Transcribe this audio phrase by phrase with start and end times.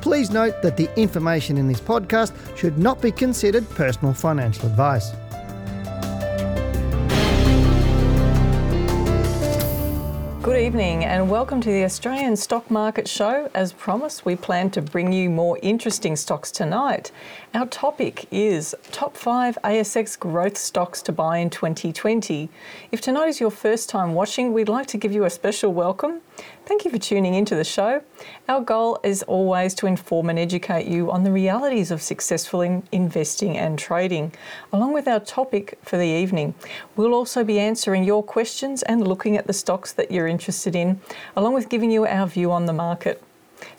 [0.00, 5.12] Please note that the information in this podcast should not be considered personal financial advice.
[10.40, 13.50] Good evening and welcome to the Australian Stock Market Show.
[13.54, 17.12] As promised, we plan to bring you more interesting stocks tonight.
[17.52, 22.48] Our topic is top five ASX growth stocks to buy in 2020.
[22.92, 26.22] If tonight is your first time watching, we'd like to give you a special welcome.
[26.68, 28.02] Thank you for tuning into the show.
[28.46, 32.82] Our goal is always to inform and educate you on the realities of successful in
[32.92, 34.34] investing and trading,
[34.70, 36.52] along with our topic for the evening.
[36.94, 41.00] We'll also be answering your questions and looking at the stocks that you're interested in,
[41.34, 43.22] along with giving you our view on the market.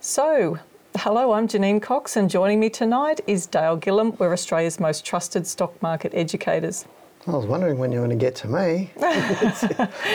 [0.01, 0.57] So,
[0.95, 4.17] Hello, I'm Janine Cox, and joining me tonight is Dale Gillham.
[4.17, 6.85] We're Australia's most trusted stock market educators.
[7.27, 8.91] I was wondering when you were going to get to me.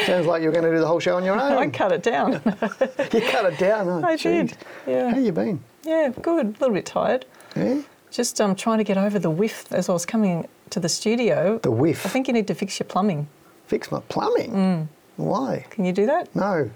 [0.06, 1.52] Sounds like you're going to do the whole show on your own.
[1.52, 2.32] I cut it down.
[2.32, 3.88] you cut it down.
[3.88, 4.50] Oh, I geez.
[4.50, 4.56] did.
[4.86, 5.10] Yeah.
[5.10, 5.62] How you been?
[5.84, 6.46] Yeah, good.
[6.46, 7.26] A little bit tired.
[7.54, 7.82] Yeah.
[8.10, 11.58] Just um, trying to get over the whiff as I was coming to the studio.
[11.58, 12.06] The whiff.
[12.06, 13.28] I think you need to fix your plumbing.
[13.66, 14.52] Fix my plumbing.
[14.52, 14.88] Mm.
[15.16, 15.66] Why?
[15.70, 16.34] Can you do that?
[16.34, 16.70] No.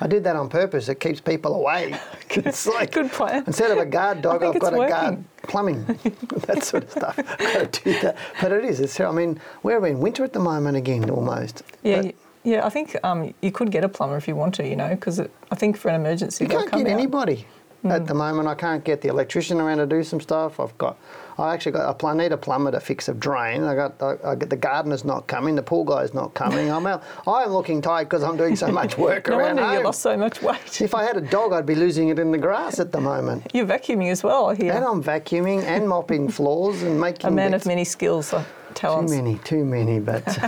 [0.00, 0.88] I did that on purpose.
[0.88, 1.98] It keeps people away.
[2.30, 3.44] It's like Good plan.
[3.46, 5.24] Instead of a guard dog, I've got it's a guard working.
[5.48, 5.84] Plumbing.
[6.46, 7.16] that sort of stuff.
[7.38, 8.16] Got to do that.
[8.40, 8.80] But it is.
[8.80, 8.98] It's.
[9.00, 11.62] I mean, we're in winter at the moment again, almost.
[11.82, 12.14] Yeah, But
[12.44, 12.66] yeah.
[12.66, 15.20] I think um, you could get a plumber if you want to, you know, because
[15.20, 16.86] I think for an emergency You can't get out.
[16.86, 17.46] anybody
[17.90, 18.48] at the moment.
[18.48, 20.58] I can't get the electrician around to do some stuff.
[20.60, 20.98] I've got,
[21.38, 23.62] I actually got, a pl- need a plumber to fix a drain.
[23.64, 25.54] I got, I, I get the gardener's not coming.
[25.54, 26.70] The pool guy's not coming.
[26.70, 27.02] I'm out.
[27.26, 30.16] I'm looking tight because I'm doing so much work No around wonder you lost so
[30.16, 30.80] much weight.
[30.80, 33.50] If I had a dog, I'd be losing it in the grass at the moment.
[33.52, 34.72] You're vacuuming as well, here.
[34.72, 37.64] And I'm vacuuming and mopping floors and making a man bits.
[37.64, 39.12] of many skills, uh, Too talents.
[39.12, 40.24] many, too many, but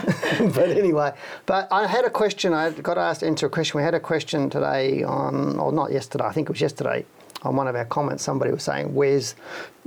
[0.55, 1.12] but anyway.
[1.47, 2.53] But I had a question.
[2.55, 3.78] I got asked to answer a question.
[3.78, 6.25] We had a question today on, or not yesterday.
[6.25, 7.05] I think it was yesterday.
[7.43, 9.37] On one of our comments, somebody was saying, "Where's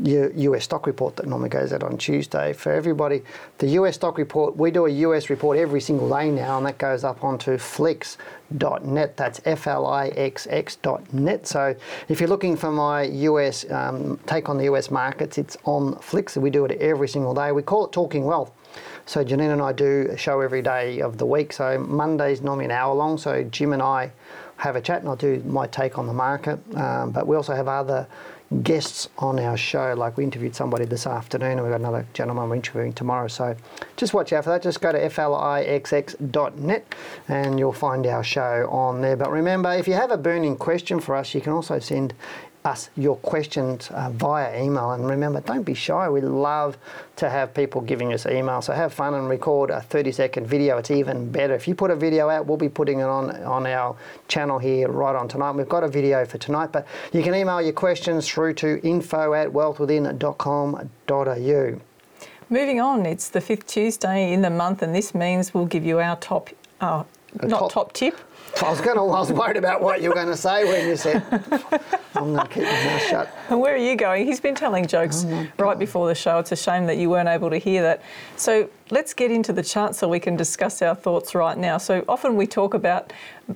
[0.02, 3.24] your US stock report that normally goes out on Tuesday?" For everybody,
[3.58, 4.56] the US stock report.
[4.56, 9.18] We do a US report every single day now, and that goes up onto Flixx.net.
[9.18, 9.88] That's F-L-I-X-X.net.
[11.48, 11.76] So
[12.08, 16.38] if you're looking for my US um, take on the US markets, it's on Flixx.
[16.38, 17.52] We do it every single day.
[17.52, 18.52] We call it Talking Wealth.
[19.06, 21.52] So Janine and I do a show every day of the week.
[21.52, 23.18] So Monday's normally an hour long.
[23.18, 24.12] So Jim and I
[24.62, 26.60] have a chat, and I'll do my take on the market.
[26.76, 28.08] Um, but we also have other
[28.62, 29.96] guests on our show.
[29.98, 33.28] Like we interviewed somebody this afternoon, and we've got another gentleman we're interviewing tomorrow.
[33.28, 33.56] So
[33.98, 34.62] just watch out for that.
[34.62, 36.96] Just go to flixx.net,
[37.28, 39.16] and you'll find our show on there.
[39.16, 42.14] But remember, if you have a burning question for us, you can also send
[42.64, 44.92] us your questions uh, via email.
[44.92, 46.10] And remember, don't be shy.
[46.10, 46.78] We love
[47.18, 48.62] to have people giving us email.
[48.62, 50.78] So have fun and record a 30 second video.
[50.78, 51.54] It's even better.
[51.54, 53.96] If you put a video out, we'll be putting it on on our
[54.28, 55.52] channel here right on tonight.
[55.52, 59.34] We've got a video for tonight, but you can email your questions through to info
[59.34, 61.82] at wealthwithin.com.au.
[62.50, 66.00] Moving on, it's the fifth Tuesday in the month, and this means we'll give you
[66.00, 66.50] our top,
[66.82, 67.06] uh,
[67.44, 68.18] not top- top, tip.
[68.62, 70.86] I was going to, I was worried about what you were going to say when
[70.90, 71.24] you said,
[72.16, 73.38] I'm going to keep my mouth shut.
[73.50, 74.26] And where are you going?
[74.26, 76.38] He's been telling jokes Oh right before the show.
[76.40, 78.02] It's a shame that you weren't able to hear that.
[78.36, 81.78] So let's get into the chart so we can discuss our thoughts right now.
[81.78, 83.14] So often we talk about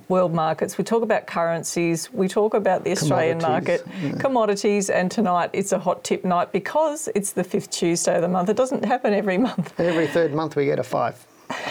[0.08, 3.86] world markets, we talk about currencies, we talk about the Australian market,
[4.18, 8.28] commodities, and tonight it's a hot tip night because it's the fifth Tuesday of the
[8.28, 8.48] month.
[8.48, 9.78] It doesn't happen every month.
[9.78, 11.22] Every third month we get a five,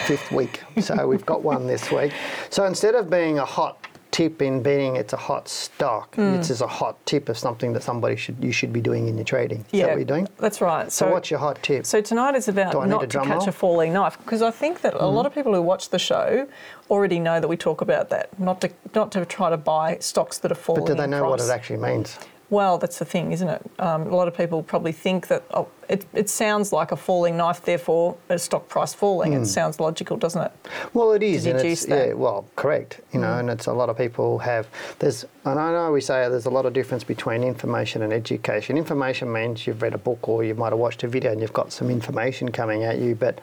[0.06, 0.62] fifth week.
[0.80, 2.12] So we've got one this week.
[2.50, 3.78] So instead of being a hot
[4.12, 6.14] tip in betting, it's a hot stock.
[6.14, 6.34] Hmm.
[6.34, 9.16] It's just a hot tip of something that somebody should you should be doing in
[9.16, 9.64] your trading.
[9.72, 10.28] Is that what you're doing?
[10.38, 10.90] That's right.
[10.90, 11.84] So, what's your hot tip?
[11.84, 13.48] So tonight is about Do I need not to catch roll?
[13.48, 16.46] a falling knife because I think that a lot of people who watch the show
[16.88, 18.38] already know that we talk about that.
[18.38, 20.84] Not to not to try to buy stocks that are falling.
[20.84, 22.18] but do they know what it actually means?
[22.48, 23.70] Well, that's the thing, isn't it?
[23.80, 27.36] Um, a lot of people probably think that oh, it, it sounds like a falling
[27.36, 29.32] knife, therefore a stock price falling.
[29.32, 30.52] It sounds logical, doesn't it?
[30.94, 32.08] Well, it is, and it's that.
[32.08, 33.00] yeah, well, correct.
[33.12, 34.68] You know, and it's a lot of people have.
[35.00, 38.78] There's, and I know we say there's a lot of difference between information and education.
[38.78, 41.52] Information means you've read a book or you might have watched a video and you've
[41.52, 43.40] got some information coming at you, but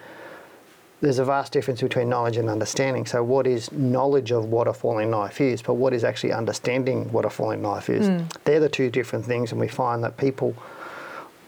[1.04, 3.06] there's a vast difference between knowledge and understanding.
[3.06, 7.12] So, what is knowledge of what a falling knife is, but what is actually understanding
[7.12, 8.08] what a falling knife is?
[8.08, 8.24] Hmm.
[8.46, 10.56] They're the two different things, and we find that people,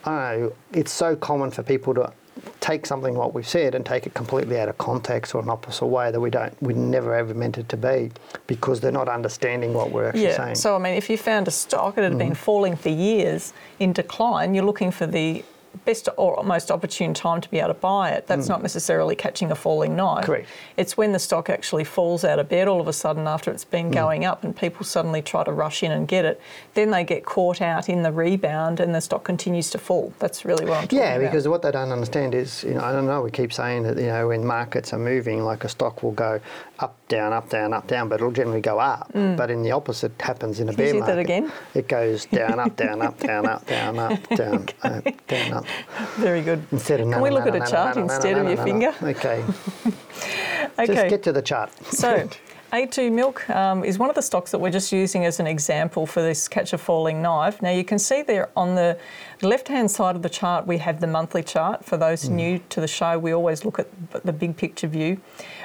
[0.04, 2.12] I don't know, it's so common for people to
[2.60, 5.86] take something what we've said and take it completely out of context or an opposite
[5.86, 8.12] way that we don't, we never ever meant it to be,
[8.48, 10.36] because they're not understanding what we're actually Yeah.
[10.36, 10.56] saying.
[10.56, 12.38] So, I mean, if you found a stock that had been mm.
[12.38, 15.46] falling for years in decline, you're looking for the
[15.86, 18.28] best or most opportune time to be able to buy it.
[18.28, 20.26] That's not necessarily catching a falling knife.
[20.26, 20.48] Correct.
[20.78, 23.66] It's when the stock actually falls out of bed all of a sudden after it's
[23.66, 26.40] been going up and people suddenly try to rush in and get it.
[26.74, 30.14] Then they get caught out in the rebound and the stock continues to fall.
[30.20, 31.32] That's really what I'm talking Yeah, about.
[31.32, 33.98] because what they don't understand is, you know, I don't know, we keep saying that,
[33.98, 36.40] you know, when markets are moving, like a stock will go
[36.80, 39.10] up, down, up, down, up, down, but it'll generally go up.
[39.14, 40.76] But in the opposite happens in a Mm.
[40.76, 41.16] Can you bear market.
[41.16, 41.52] that again?
[41.74, 45.65] It goes down, up, down, up, down, up, down, up, down, up, down, up.
[46.18, 46.66] Very good.
[46.72, 48.94] Instead of Can we look at a chart instead of your finger?
[49.02, 49.44] Okay,
[50.80, 50.86] Okay.
[50.94, 51.72] just get to the chart.
[51.94, 52.28] So,
[52.74, 56.06] A2 milk um, is one of the stocks that we're just using as an example
[56.06, 57.62] for this catch a falling knife.
[57.62, 58.98] Now, you can see there on the
[59.42, 61.86] left hand side of the chart, we have the monthly chart.
[61.86, 63.88] For those new to the show, we always look at
[64.26, 65.22] the big picture view.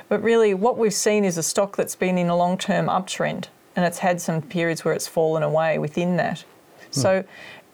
[0.09, 3.47] But really, what we've seen is a stock that's been in a long term uptrend
[3.77, 6.45] and it's had some periods where it's fallen away within that.
[6.93, 7.25] So,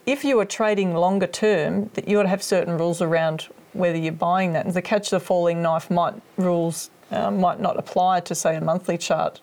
[0.07, 3.99] if you are trading longer term, that you ought to have certain rules around whether
[3.99, 4.65] you're buying that.
[4.65, 8.61] And the catch the falling knife might rules uh, might not apply to say a
[8.61, 9.41] monthly chart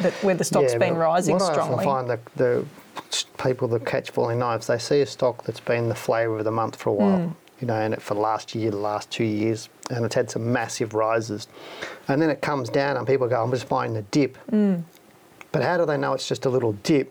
[0.00, 1.84] that where the stock's Yeah, been rising what strongly.
[1.84, 2.66] I often find that the
[3.42, 6.50] people that catch falling knives, they see a stock that's been the flavour of the
[6.50, 7.18] month for a while.
[7.18, 7.34] Mm.
[7.60, 10.30] You know, and it for the last year, the last two years, and it's had
[10.30, 11.48] some massive rises,
[12.06, 14.82] and then it comes down, and people go, "I'm just buying the dip." Mm.
[15.52, 17.10] But how do they know it's just a little dip,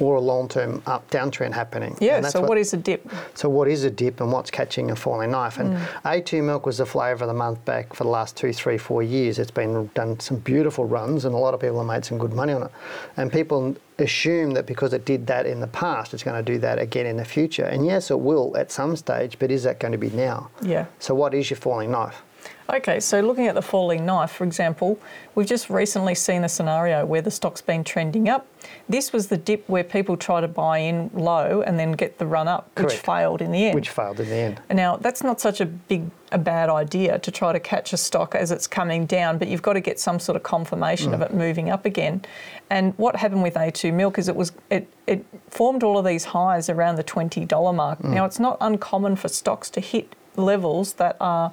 [0.00, 1.96] or a long-term up downtrend happening?
[2.00, 2.20] yeah.
[2.22, 3.08] So what is a dip?
[3.34, 5.58] so what is a dip and what's catching a falling knife?
[5.58, 5.80] And Mm.
[6.04, 9.02] A2 milk was the flavour of the month back for the last two, three, four
[9.02, 9.38] years.
[9.38, 12.32] It's been done some beautiful runs and a lot of people have made some good
[12.32, 12.70] money on it.
[13.16, 16.58] And people assume that because it did that in the past, it's going to do
[16.60, 17.64] that again in the future.
[17.64, 20.50] And yes, it will at some stage, but is that going to be now?
[20.62, 20.86] Yeah.
[20.98, 22.22] So what is your falling knife?
[22.70, 25.00] Okay, so looking at the falling knife, for example,
[25.34, 28.46] we've just recently seen a scenario where the stock's been trending up.
[28.90, 32.26] This was the dip where people try to buy in low and then get the
[32.26, 33.06] run up, which Correct.
[33.06, 33.74] failed in the end.
[33.74, 34.60] Which failed in the end.
[34.70, 38.34] Now, that's not such a big, a bad idea to try to catch a stock
[38.34, 41.24] as it's coming down, but you've got to get some sort of confirmation of mm.
[41.26, 42.20] it moving up again.
[42.68, 46.26] And what happened with A2 milk is it was it, it formed all of these
[46.26, 48.00] highs around the twenty dollar mark.
[48.00, 48.10] Mm.
[48.10, 51.52] Now, it's not uncommon for stocks to hit levels that are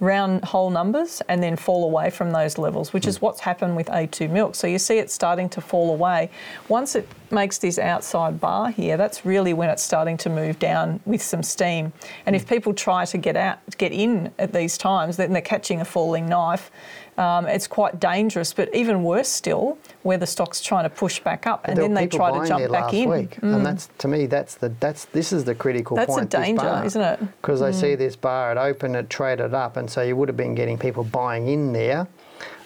[0.00, 3.26] round whole numbers and then fall away from those levels, which is hmm.
[3.26, 4.54] what's happened with A2 milk.
[4.54, 6.30] So you see it starting to fall away.
[6.68, 11.00] Once it makes this outside bar here, that's really when it's starting to move down
[11.04, 11.92] with some steam.
[12.24, 15.80] And if people try to get out, get in at these times, then they're catching
[15.80, 16.70] a falling knife.
[17.16, 21.46] Um, it's quite dangerous, but even worse still, where the stock's trying to push back
[21.46, 23.08] up and There then they try to jump back in.
[23.08, 23.42] Mm.
[23.42, 26.30] And that's to me, that's the that's this is the critical That's a point.
[26.30, 26.84] this danger, bar.
[26.84, 27.20] isn't it?
[27.40, 30.36] Because they see this bar, it opened, it traded up, and so you would have
[30.36, 32.08] been getting people buying in there,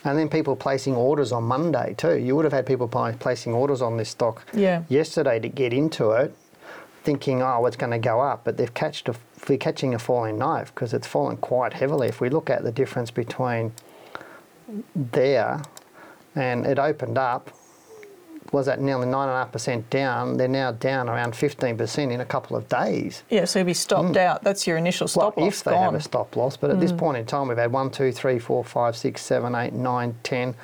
[0.05, 2.17] and then people placing orders on Monday too.
[2.17, 4.83] You would have had people placing orders on this stock Yeah.
[4.89, 6.35] yesterday to get into it,
[7.05, 9.15] thinking, oh, it's going to go up, but they've catched a,
[9.49, 12.09] we're catching a falling knife because it's fallen quite heavily.
[12.09, 13.73] If we look at the difference between
[14.95, 15.63] there
[16.35, 17.51] and it opened up
[18.53, 20.37] was at nearly 9.5% down.
[20.37, 23.23] They're now down around 15% in a couple of days.
[23.29, 24.17] Yeah, so you'll be stopped hmm.
[24.17, 24.43] out.
[24.43, 25.83] That's your initial stop well, loss if they gone.
[25.83, 26.99] have a stop loss, but at this hmm.
[26.99, 30.55] point in time, we've had 1, 2, 3, 4, 5, 6, 7, 8, 9, 10,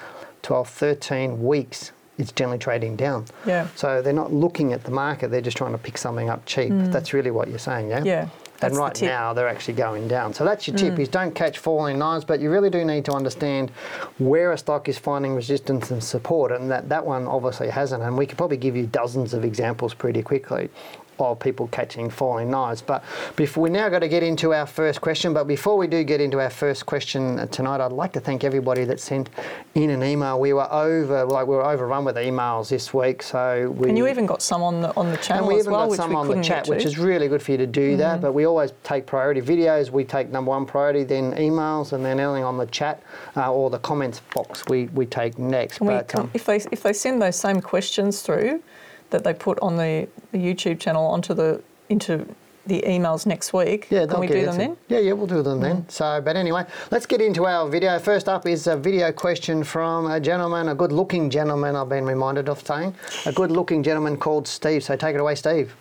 [0.42, 1.92] 12, 13 weeks.
[2.16, 3.26] It's generally trading down.
[3.44, 3.66] Yeah.
[3.74, 6.70] So they're not looking at the market, they're just trying to pick something up cheap.
[6.70, 6.90] Hmm.
[6.90, 8.04] That's really what you're saying, yeah?
[8.04, 8.28] Yeah,
[8.64, 8.94] that's And right.
[8.94, 9.06] Mm.
[9.06, 10.34] now they're actually going down.
[10.34, 13.12] So that's your tip: is don't catch falling knives, but you really do need to
[13.12, 13.70] understand
[14.18, 18.02] where a stock is finding resistance and support, and that that one obviously hasn't.
[18.02, 20.70] And we could probably give you dozens of examples pretty quickly
[21.18, 22.82] of people catching falling knives.
[22.82, 23.04] But
[23.36, 25.32] before we now got to get into our first question.
[25.32, 28.84] But before we do get into our first question tonight, I'd like to thank everybody
[28.84, 29.30] that sent
[29.74, 30.40] in an email.
[30.40, 34.08] We were over like we were overrun with emails this week, so we and you
[34.08, 35.96] even got some on the on the and channel we as even well, got which
[35.98, 38.20] some we on the chat, which is really good for you to do that.
[38.20, 39.90] But we always take priority videos.
[39.90, 43.02] We take number one priority, then emails, and then anything on the chat
[43.36, 45.78] uh, or the comments box we, we take next.
[45.78, 48.62] Can we, can- um, if they if they send those same questions through,
[49.10, 52.26] that they put on the, the YouTube channel onto the into
[52.66, 53.88] the emails next week.
[53.90, 54.70] Yeah, Can they'll we get do it them to- then?
[54.70, 54.76] Mm.
[54.88, 55.86] Yeah, yeah, we'll do them then.
[55.90, 57.98] So, but anyway, let's get into our video.
[57.98, 61.76] First up is a video question from a gentleman, a good-looking gentleman.
[61.76, 62.94] I've been reminded of saying
[63.26, 64.82] a good-looking gentleman called Steve.
[64.82, 65.76] So take it away, Steve.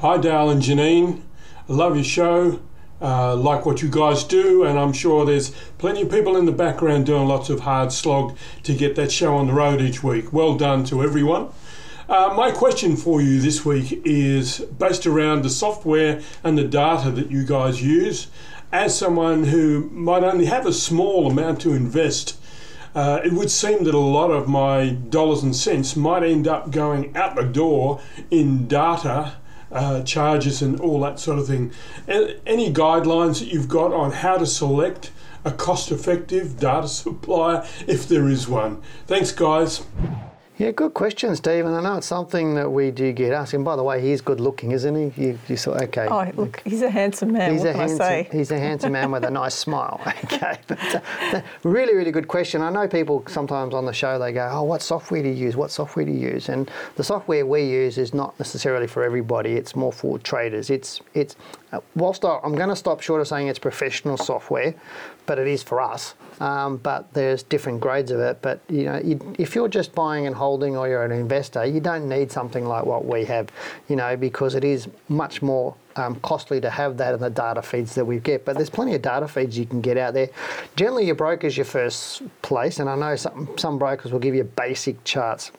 [0.00, 1.22] Hi, Dale and Janine.
[1.68, 2.60] I love your show.
[3.00, 6.52] Uh, like what you guys do, and I'm sure there's plenty of people in the
[6.52, 10.32] background doing lots of hard slog to get that show on the road each week.
[10.32, 11.48] Well done to everyone.
[12.08, 17.10] Uh, my question for you this week is based around the software and the data
[17.10, 18.28] that you guys use.
[18.72, 22.40] As someone who might only have a small amount to invest,
[22.94, 26.70] uh, it would seem that a lot of my dollars and cents might end up
[26.70, 28.00] going out the door
[28.30, 29.34] in data
[29.70, 31.70] uh, charges and all that sort of thing.
[32.08, 35.10] Any guidelines that you've got on how to select
[35.44, 38.80] a cost effective data supplier if there is one?
[39.06, 39.82] Thanks, guys.
[40.58, 41.66] Yeah, good question, Steve.
[41.66, 43.54] And I know it's something that we do get asked.
[43.54, 45.22] And by the way, he's good-looking, isn't he?
[45.26, 46.08] You, you saw, okay.
[46.10, 47.52] Oh, look, he's a handsome man.
[47.52, 48.28] He's what a can handsome, I say?
[48.32, 50.00] he's a handsome man with a nice smile.
[50.24, 52.60] Okay, but uh, really, really good question.
[52.60, 55.54] I know people sometimes on the show they go, "Oh, what software do you use?
[55.54, 59.52] What software do you use?" And the software we use is not necessarily for everybody.
[59.52, 60.70] It's more for traders.
[60.70, 61.36] It's it's
[61.70, 64.74] uh, whilst I- I'm going to stop short of saying it's professional software,
[65.26, 66.14] but it is for us.
[66.40, 68.40] Um, but there's different grades of it.
[68.42, 71.80] But you know, you, if you're just buying and holding, or you're an investor, you
[71.80, 73.50] don't need something like what we have.
[73.88, 77.62] You know, because it is much more um, costly to have that in the data
[77.62, 78.44] feeds that we get.
[78.44, 80.28] But there's plenty of data feeds you can get out there.
[80.76, 84.44] Generally, your broker's your first place, and I know some some brokers will give you
[84.44, 85.52] basic charts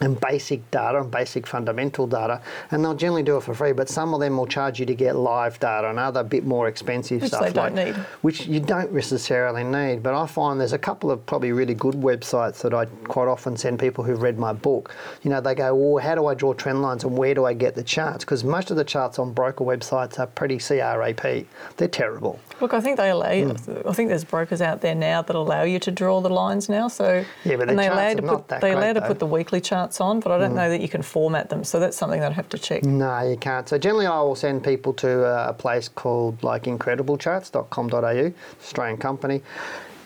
[0.00, 2.40] and basic data and basic fundamental data,
[2.70, 3.72] and they'll generally do it for free.
[3.72, 6.68] But some of them will charge you to get live data and other bit more
[6.68, 8.04] expensive Which stuff they don't like need.
[8.22, 10.02] which you don't necessarily need.
[10.02, 13.56] But I find there's a couple of probably really good websites that I quite often
[13.56, 14.94] send people who've read my book.
[15.22, 17.52] You know, they go, "Well, how do I draw trend lines and where do I
[17.54, 21.46] get the charts?" Because most of the charts on broker websites are pretty CRAP.
[21.76, 22.38] They're terrible.
[22.60, 23.30] Look, I think they allow.
[23.30, 23.88] You, Hmm.
[23.88, 26.88] I think there's brokers out there now that allow you to draw the lines now.
[26.88, 29.00] So Yeah, but and the they allow to put they allow to.
[29.00, 31.62] Put the weekly charts on, but I don't know that you can format them.
[31.64, 32.82] So that's something that I have to check.
[32.84, 33.68] No, you can't.
[33.68, 39.42] So generally, I will send people to a place called like incrediblecharts.com.au, Australian company.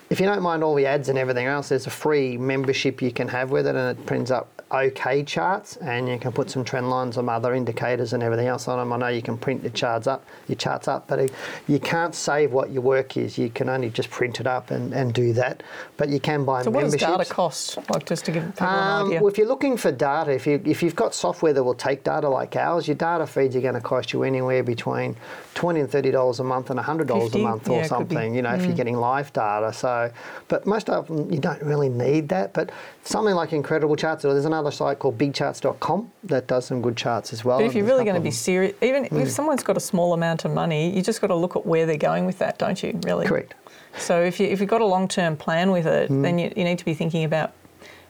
[0.09, 3.11] If you don't mind all the ads and everything else, there's a free membership you
[3.11, 6.63] can have with it, and it prints up okay charts, and you can put some
[6.63, 8.91] trend lines, some other indicators, and everything else on them.
[8.91, 11.31] I know you can print your charts up, your charts up, but
[11.67, 13.37] you can't save what your work is.
[13.37, 15.63] You can only just print it up and, and do that.
[15.97, 17.77] But you can buy So what does data cost?
[17.89, 19.19] Like just to give people an Um, idea.
[19.21, 22.03] well, if you're looking for data, if you if you've got software that will take
[22.03, 25.15] data like ours, your data feeds are going to cost you anywhere between
[25.53, 28.15] twenty and thirty dollars a month and hundred dollars a month or it could be.
[28.15, 28.19] Mm.
[28.19, 28.35] something.
[28.35, 29.71] You know, if you're getting live data.
[29.73, 30.11] So,
[30.47, 32.53] but most of them you don't really need that.
[32.53, 32.71] But
[33.03, 37.33] something like Incredible Charts, or there's another site called BigCharts.com that does some good charts
[37.33, 37.59] as well.
[37.59, 39.19] But if you're really going to be serious, even Hmm.
[39.19, 41.85] if someone's got a small amount of money, you just got to look at where
[41.85, 42.99] they're going with that, don't you?
[43.03, 43.25] Really.
[43.25, 43.53] correct.
[43.97, 46.21] So if you if you've got a long term plan with it, Hmm.
[46.23, 47.51] then you, you need to be thinking about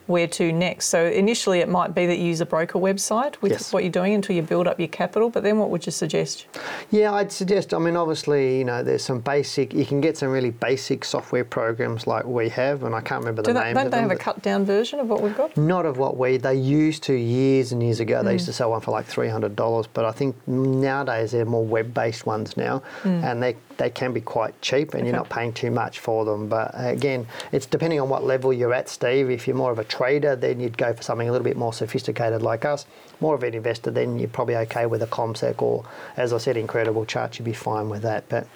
[0.07, 0.87] where to next.
[0.87, 3.71] So initially, it might be that you use a broker website with Yes.
[3.73, 5.29] what you're doing until you build up your capital.
[5.29, 6.45] But then, what would you suggest?
[6.91, 7.73] Yeah, I'd suggest.
[7.73, 9.73] I mean, obviously, you know, there's some basic.
[9.73, 13.41] You can get some really basic software programs like we have, and I can't remember
[13.41, 14.09] Do the they, names don't of they them.
[14.09, 15.55] have a cut down version of what we've got?
[15.57, 18.21] Not of what we they used to years and years ago.
[18.23, 18.33] They Hmm.
[18.33, 21.63] used to sell one for like three hundred dollars, but I think nowadays they're more
[21.65, 25.13] web based ones now, and they they can be quite cheap, and you're.
[25.13, 26.49] Not paying too much for them.
[26.49, 29.29] But uh, again, it's depending on what level you're at, Steve.
[29.29, 31.71] If you're more of a trader, then you'd go for something a little bit more
[31.71, 32.85] sophisticated like us.
[33.19, 35.85] More of an investor, then you're probably okay with a CommSec or,
[36.17, 37.37] as I said, Incredible Chart.
[37.37, 38.27] You'd be fine with that.
[38.27, 38.47] But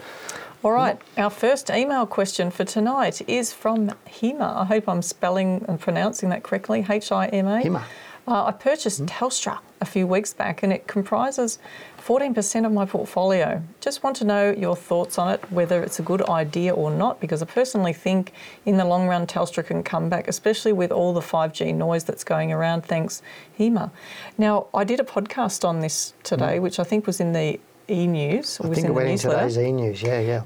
[0.63, 4.57] All right, our first email question for tonight is from Hima.
[4.57, 6.85] I hope I'm spelling and pronouncing that correctly.
[6.89, 7.61] H I M A.
[7.61, 7.83] Hima.
[8.27, 11.59] Uh, I purchased Telstra a few weeks back and it comprises
[12.07, 13.61] 14% of my portfolio.
[13.81, 17.19] Just want to know your thoughts on it, whether it's a good idea or not,
[17.19, 18.31] because I personally think
[18.65, 22.23] in the long run Telstra can come back, especially with all the 5G noise that's
[22.23, 22.85] going around.
[22.85, 23.21] Thanks,
[23.59, 23.91] HEMA.
[24.37, 27.59] Now, I did a podcast on this today, which I think was in the
[27.89, 28.71] e news, Mm.
[28.71, 30.01] I think it went in today's e news.
[30.01, 30.43] Yeah, yeah.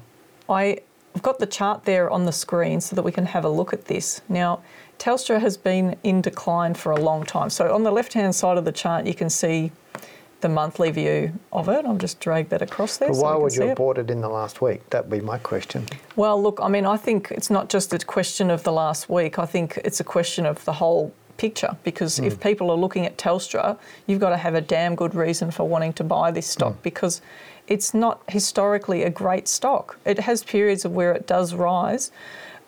[0.50, 0.80] I,
[1.16, 3.72] I've got the chart there on the screen so that we can have a look
[3.72, 4.22] at this.
[4.28, 4.64] Now,
[4.98, 7.52] Telstra has been in decline for a long time.
[7.52, 9.72] So on the left-hand side of the chart, you can see
[10.42, 11.86] the monthly view of it.
[11.86, 13.10] I'll just drag that across there.
[13.10, 13.78] But why can would you have it.
[13.78, 14.88] bought it in the last week?
[14.90, 15.86] That'd be my question.
[16.16, 19.40] Well, look, I mean, I think it's not just a question of the last week.
[19.40, 22.44] I think it's a question of the whole picture because if mm.
[22.44, 25.94] people are looking at Telstra, you've got to have a damn good reason for wanting
[25.94, 26.84] to buy this stock mm.
[26.84, 27.22] because
[27.68, 29.98] it's not historically a great stock.
[30.06, 32.12] It has periods of where it does rise.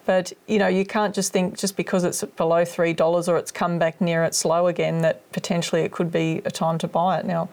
[0.06, 3.52] But you know, you can't just think just because it's below three dollars or it's
[3.52, 7.20] come back near its low again that potentially it could be a time to buy
[7.20, 7.26] it.
[7.26, 7.50] Now,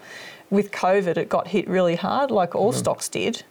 [0.50, 2.78] with COVID, it got hit really hard, like all Mm-hmm.
[2.78, 3.44] stocks did,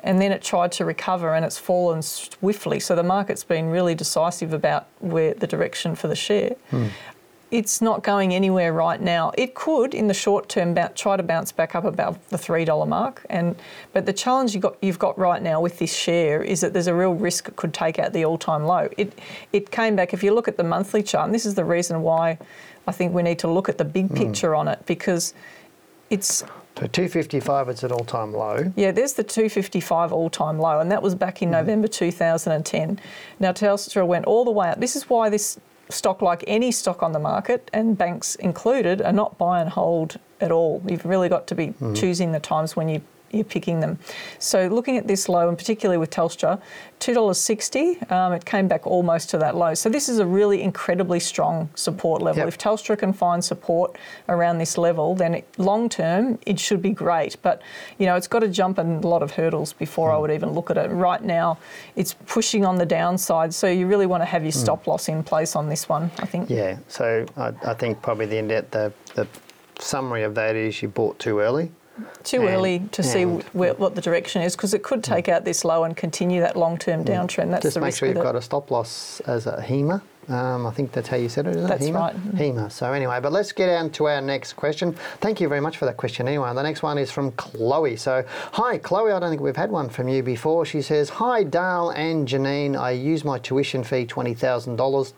[0.00, 2.78] and then it tried to recover and it's fallen swiftly.
[2.78, 6.54] So the market's been really decisive about where the direction for the share.
[6.70, 6.86] Hmm.
[7.54, 9.30] It's not going anywhere right now.
[9.38, 12.84] It could, in the short term, try to bounce back up above the three dollar
[12.84, 13.24] mark.
[13.30, 13.54] And
[13.92, 16.88] but the challenge you got, you've got right now with this share is that there's
[16.88, 18.88] a real risk it could take out the all time low.
[18.98, 19.16] It
[19.52, 20.12] it came back.
[20.12, 22.38] If you look at the monthly chart, and this is the reason why
[22.88, 24.16] I think we need to look at the big hmm.
[24.16, 25.32] picture on it because
[26.10, 26.42] it's
[26.76, 28.72] So 255 it's at all time low.
[28.74, 31.52] yeah, there's the 255 all time low, and that was back in hmm.
[31.52, 32.98] November 2010.
[33.38, 34.80] Now, Telstra went all the way up.
[34.80, 35.56] This is why this
[35.88, 40.18] stock, like any stock on the market, and banks included, are not buy and hold
[40.40, 40.82] at all.
[40.86, 41.94] You've really got to be mm-hmm.
[41.94, 43.02] choosing the times when you
[43.34, 43.98] you're picking them.
[44.38, 46.60] So looking at this low, and particularly with Telstra,
[47.00, 49.74] $2.60, um, it came back almost to that low.
[49.74, 52.40] So this is a really incredibly strong support level.
[52.40, 52.48] Yep.
[52.48, 53.96] If Telstra can find support
[54.28, 57.36] around this level, then it, long term it should be great.
[57.42, 57.60] But
[57.98, 60.52] you know, it's got to jump in a lot of hurdles before I would even
[60.52, 60.88] look at it.
[60.88, 61.58] Right now,
[61.96, 65.22] it's pushing on the downside, so you really want to have your stop loss in
[65.22, 66.10] place on this one.
[66.18, 66.48] I think.
[66.48, 69.28] Yeah, so I, I think probably the, the the
[69.78, 71.70] summary of that is you bought too early.
[72.24, 75.28] Too And- early to see and- where, what the direction is because it could take
[75.28, 77.50] out this low and continue that long-term downtrend.
[77.50, 80.02] That's Just the make sure you've got a stop loss as a HEMA.
[80.28, 81.88] Um, I think that's how you said it, isn't That's it?
[81.92, 81.98] HEMA?
[82.00, 82.16] right.
[82.16, 82.38] Mm.
[82.38, 82.72] HEMA.
[82.72, 84.94] So anyway, but let's get on to our next question.
[85.20, 86.52] Thank you very much for that question anyway.
[86.54, 87.96] The next one is from Chloe.
[87.96, 90.64] So, hi Chloe, I don't think we've had one from you before.
[90.64, 95.12] She says, Hi Dale and Janine, I use my tuition fee $20,000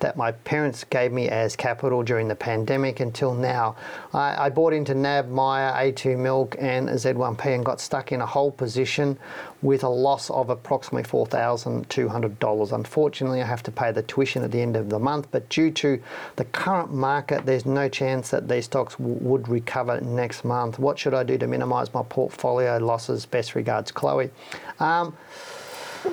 [0.00, 3.76] that my parents gave me as capital during the pandemic until now.
[4.12, 8.26] I, I bought into NAB, Maya, A2 Milk, and Z1P and got stuck in a
[8.26, 9.18] whole position
[9.62, 12.72] with a loss of approximately $4,200.
[12.72, 15.70] Unfortunately, I have to pay the tuition at the end of the month, but due
[15.72, 16.00] to
[16.36, 20.78] the current market, there's no chance that these stocks w- would recover next month.
[20.78, 23.26] What should I do to minimise my portfolio losses?
[23.26, 24.30] Best regards, Chloe.
[24.78, 25.16] Um,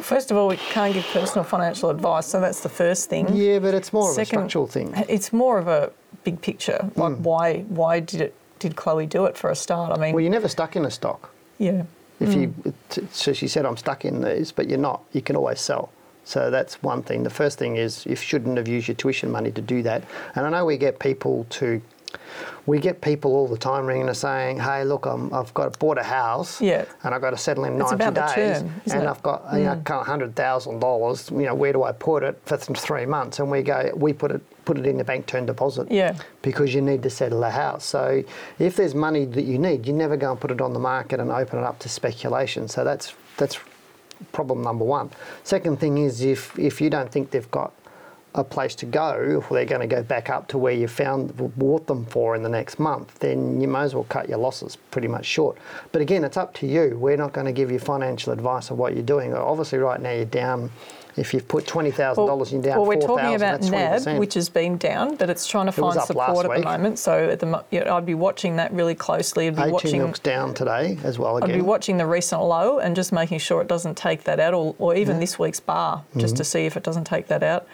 [0.02, 3.36] First of all, we can't give personal financial advice, so that's the first thing.
[3.36, 4.94] yeah, but it's more of a structural thing.
[5.08, 5.92] It's more of a
[6.24, 6.80] big picture.
[6.96, 7.24] Like Hmm.
[7.24, 9.92] why why did it did Chloe do it for a start?
[9.96, 11.30] I mean, Well, you're never stuck in a stock.
[11.58, 11.84] yeah.
[12.22, 12.54] If you,
[13.12, 15.02] so she said, I'm stuck in these, but you're not.
[15.12, 15.90] You can always sell.
[16.24, 17.24] So that's one thing.
[17.24, 20.02] The first thing is you shouldn't have used your tuition money to do that.
[20.34, 21.82] And I know we get people to,
[22.66, 25.98] we get people all the time ringing us saying, "Hey, look, I'm, I've got bought
[25.98, 26.86] a house, Yeah.
[27.04, 29.06] and I've got to settle in It's 90 about the days, term, and it?
[29.06, 29.10] Mm.
[29.10, 31.30] I've got you know hundred thousand dollars.
[31.32, 34.14] You know, where do I put it for th- three months?" And we go, we
[34.14, 36.16] put it put it in the bank term deposit Yeah.
[36.42, 37.86] because you need to settle a house.
[37.86, 38.24] So
[38.58, 41.20] if there's money that you need, you never go and put it on the market
[41.20, 42.68] and open it up to speculation.
[42.68, 43.60] So that's that's
[44.32, 45.12] problem number one.
[45.44, 47.74] Second thing is if if you don't think they've got
[48.36, 51.36] a place to go, if they're going to go back up to where you found
[51.58, 54.76] bought them for in the next month, then you may as well cut your losses
[54.92, 55.58] pretty much short.
[55.92, 56.98] But again, it's up to you.
[57.00, 59.34] We're not going to give you financial advice on what you're doing.
[59.34, 60.70] Obviously, right now you're down.
[61.18, 63.36] If you've put twenty thousand dollars, in, you're down well, we're four talking thousand.
[63.42, 63.70] about That's
[64.04, 67.00] twenty NAB, which has been down, but it's trying to find support at the moment.
[67.00, 69.48] So at the mo- yeah, I'd be watching that really closely.
[69.48, 70.00] I'd be A2 watching.
[70.02, 73.62] milk's down today as well I'd be watching the recent low and just making sure
[73.62, 76.36] it doesn't take that out, or, or even this week's bar, just Mm-hmm.
[76.36, 77.66] to see if it doesn't take that out.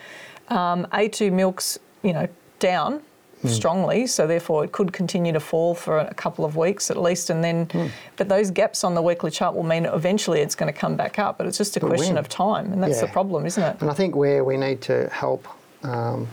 [0.51, 2.27] Um, A2 milk's, you know,
[2.59, 3.01] down
[3.41, 3.47] Hmm.
[3.47, 7.31] strongly, so therefore it could continue to fall for a couple of weeks at least,
[7.31, 7.87] and then, Hmm.
[8.15, 11.17] but those gaps on the weekly chart will mean eventually it's going to come back
[11.17, 11.39] up.
[11.39, 12.19] But it's just a But question when?
[12.19, 13.77] of time, and that's the problem, isn't it?
[13.81, 15.47] And I think where we need to help
[15.83, 16.27] um,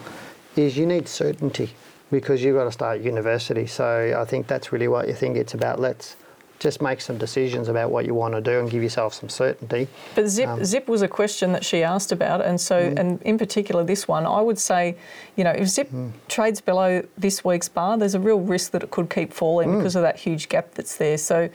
[0.54, 1.70] is you need certainty
[2.10, 3.66] because you've got to start university.
[3.66, 5.80] So I think that's really what you think it's about.
[5.80, 6.14] Let's
[6.58, 9.86] just make some decisions about what you want to do and give yourself some certainty.
[10.14, 12.98] But zip Um, zip was a question that she asked about, and so Mm.
[12.98, 14.96] and in particular this one, I would say,
[15.36, 16.10] you know, if zip Mm.
[16.26, 19.76] trades below this week's bar, there's a real risk that it could keep falling Mm.
[19.78, 21.18] because of that huge gap that's there.
[21.18, 21.48] So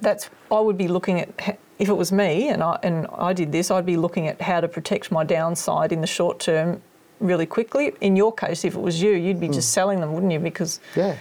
[0.00, 1.28] that's I would be looking at
[1.78, 4.60] if it was me and I and I did this, I'd be looking at how
[4.60, 6.82] to protect my downside in the short term
[7.18, 7.94] really quickly.
[8.00, 10.38] In your case, if it was you, you'd be just selling them, wouldn't you?
[10.38, 10.96] Because Mm.
[10.96, 11.14] Yeah.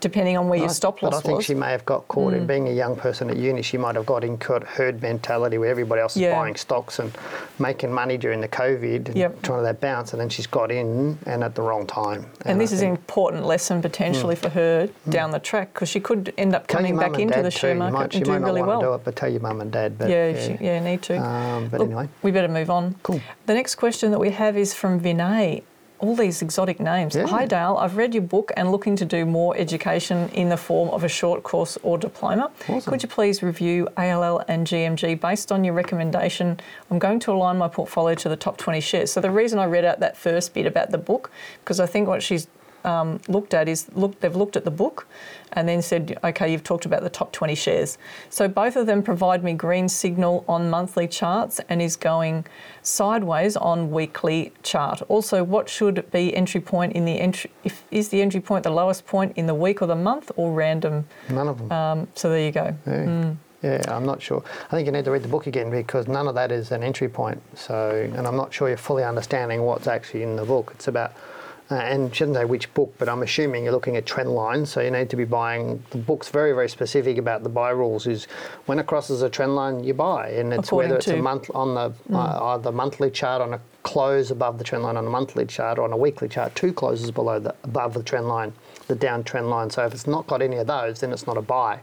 [0.00, 1.44] Depending on where your stop loss But I think was.
[1.44, 1.48] Mm.
[1.48, 3.62] she may have got caught in being a young person at uni.
[3.62, 6.34] She might have got in caught herd mentality where everybody else is Yeah.
[6.38, 7.12] buying stocks and
[7.58, 9.42] making money during the COVID and Yep.
[9.42, 12.26] trying to that bounce, and then she's got in and at the wrong time.
[12.44, 16.00] And this I is an important lesson potentially for her down the track because she
[16.00, 18.46] could end up coming back into the share market might, she and might doing not
[18.48, 18.80] really want well.
[18.80, 19.98] to do it, but tell your mum and dad.
[19.98, 21.16] But yeah, she, yeah, need to.
[21.18, 22.08] Um, but Look, anyway.
[22.22, 22.96] we better move on.
[23.02, 23.20] Cool.
[23.46, 25.62] The next question that we have is from Vinay.
[26.00, 27.14] All these exotic names.
[27.14, 27.26] Yeah.
[27.26, 30.88] Hi Dale, I've read your book and looking to do more education in the form
[30.90, 32.50] of a short course or diploma.
[32.68, 32.90] Awesome.
[32.90, 36.58] Could you please review ALL and GMG based on your recommendation?
[36.90, 39.12] I'm going to align my portfolio to the top 20 shares.
[39.12, 41.30] So the reason I read out that first bit about the book
[41.62, 42.46] because I think what she's
[42.84, 45.06] um, looked at is look they've looked at the book
[45.52, 49.02] and then said okay you've talked about the top 20 shares so both of them
[49.02, 52.44] provide me green signal on monthly charts and is going
[52.82, 58.08] sideways on weekly chart also what should be entry point in the entry if is
[58.08, 61.48] the entry point the lowest point in the week or the month or random None
[61.48, 61.72] of them.
[61.72, 63.34] um, so there you go Yeah.
[63.62, 64.42] Yeah, I'm not sure.
[64.68, 66.82] I think you need to read the book again because none of that is an
[66.82, 67.42] entry point.
[67.54, 70.70] So, and I'm not sure you're fully understanding what's actually in the book.
[70.74, 71.12] It's about,
[71.70, 74.70] uh, and doesn't say which book, but I'm assuming you're looking at trend lines.
[74.70, 75.82] So you need to be buying.
[75.90, 78.06] The book's very, very specific about the buy rules.
[78.06, 78.24] Is
[78.66, 81.22] when it crosses a trend line, you buy, and it's According whether it's to- a
[81.22, 85.06] month on the uh, either monthly chart on a close above the trend line on
[85.06, 88.28] a monthly chart or on a weekly chart, two closes below the above the trend
[88.28, 88.52] line,
[88.88, 89.70] the downtrend line.
[89.70, 91.80] So if it's not got any of those, then it's not a buy.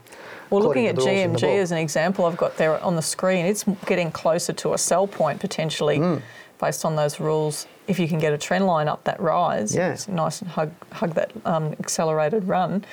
[0.50, 2.95] Well, looking at the rules in the GMG as an example, I've got there on
[2.95, 6.17] the screen, it's getting closer to a sell point potentially Hmm.
[6.60, 7.67] Based on those rules.
[7.88, 9.91] If you can get a trend line up that rise, Yeah.
[9.93, 12.84] it's nice and hug, hug that um, accelerated run.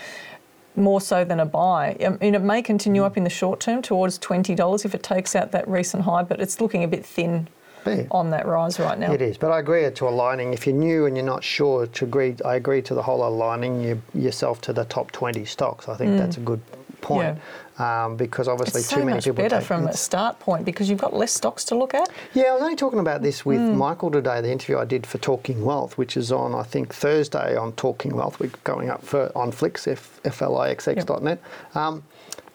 [0.77, 1.97] More so than a buy.
[2.05, 3.07] I mean, it may continue Hmm.
[3.07, 6.41] up in the short term towards $20 if it takes out that recent high, but
[6.41, 7.47] it's looking a bit thin
[7.87, 8.03] Yeah.
[8.11, 9.13] on that rise right now.
[9.13, 10.53] It is, but I agree to aligning.
[10.53, 13.83] If you're new and you're not sure, to agree, I agree to the whole aligning
[13.83, 15.89] you, yourself to the top 20 stocks.
[15.89, 16.61] I think that's a good
[17.03, 17.39] point
[17.79, 20.65] um, because obviously It's too so many much people better take- from a start point
[20.65, 22.09] because you've got less stocks to look at.
[22.33, 23.77] Yeah, I was only talking about this with Hmm.
[23.77, 24.41] Michael today.
[24.41, 28.15] The interview I did for Talking Wealth, which is on I think Thursday on Talking
[28.17, 28.39] Wealth.
[28.41, 31.41] We're going up for on Flixx, f, flixx.net.
[31.75, 32.03] Um,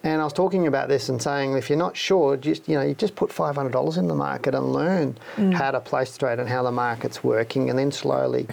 [0.02, 2.84] and I was talking about this and saying if you're not sure, just you know,
[2.84, 5.54] you just put five hundred dollars in the market and learn Mm.
[5.54, 8.48] how to place trade and how the market's working, and then slowly.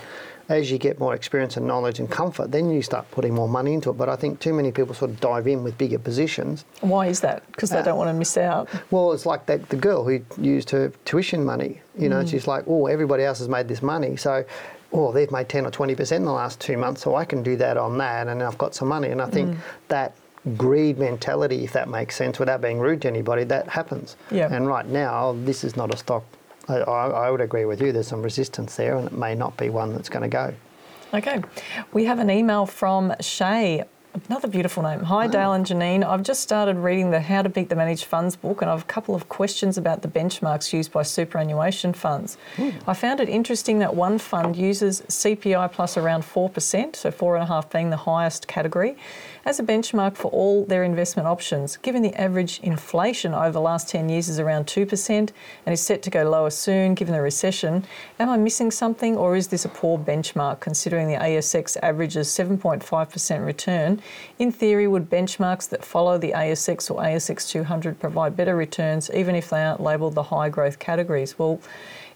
[0.48, 3.72] As you get more experience and knowledge and comfort, then you start putting more money
[3.74, 3.94] into it.
[3.94, 7.20] But I think too many people sort of dive in with bigger positions, Why is
[7.20, 7.42] that?
[7.50, 8.68] Because they Uh, don't want to miss out.
[8.92, 11.80] well, it's like that the girl who used her tuition money.
[11.98, 14.44] You know, she's like, oh, everybody else has made this money, so
[14.92, 17.42] oh, they've made ten or twenty percent in the last two months, so I can
[17.42, 19.08] do that on that, and I've got some money.
[19.08, 19.56] And I think
[19.88, 20.12] that
[20.56, 24.14] greed mentality, if that makes sense, without being rude to anybody, that happens.
[24.30, 24.48] Yeah.
[24.54, 26.22] And right now, this is not a stock.
[26.68, 27.92] I, I, would agree with you.
[27.92, 30.54] There's some resistance there, and it may not be one that's going to go.
[31.14, 31.42] Okay.
[31.92, 33.84] We have an email from Shay.
[34.28, 35.00] Another beautiful name.
[35.00, 36.02] Hi, Dale and Janine.
[36.02, 38.82] I've just started reading the How to Beat the Managed Funds book, and I have
[38.82, 42.38] a couple of questions about the benchmarks used by superannuation funds.
[42.56, 42.70] Hmm.
[42.86, 47.90] I found it interesting that one fund uses CPI plus around 4%, so 4.5 being
[47.90, 48.96] the highest category,
[49.44, 51.76] as a benchmark for all their investment options.
[51.76, 55.30] Given the average inflation over the last 10 years is around 2% and
[55.66, 57.84] is set to go lower soon given the recession,
[58.18, 63.44] am I missing something or is this a poor benchmark considering the ASX averages 7.5%
[63.44, 64.02] return?
[64.38, 69.34] In theory, would benchmarks that follow the ASX or ASX 200 provide better returns even
[69.34, 71.38] if they aren't labelled the high growth categories?
[71.38, 71.60] Well,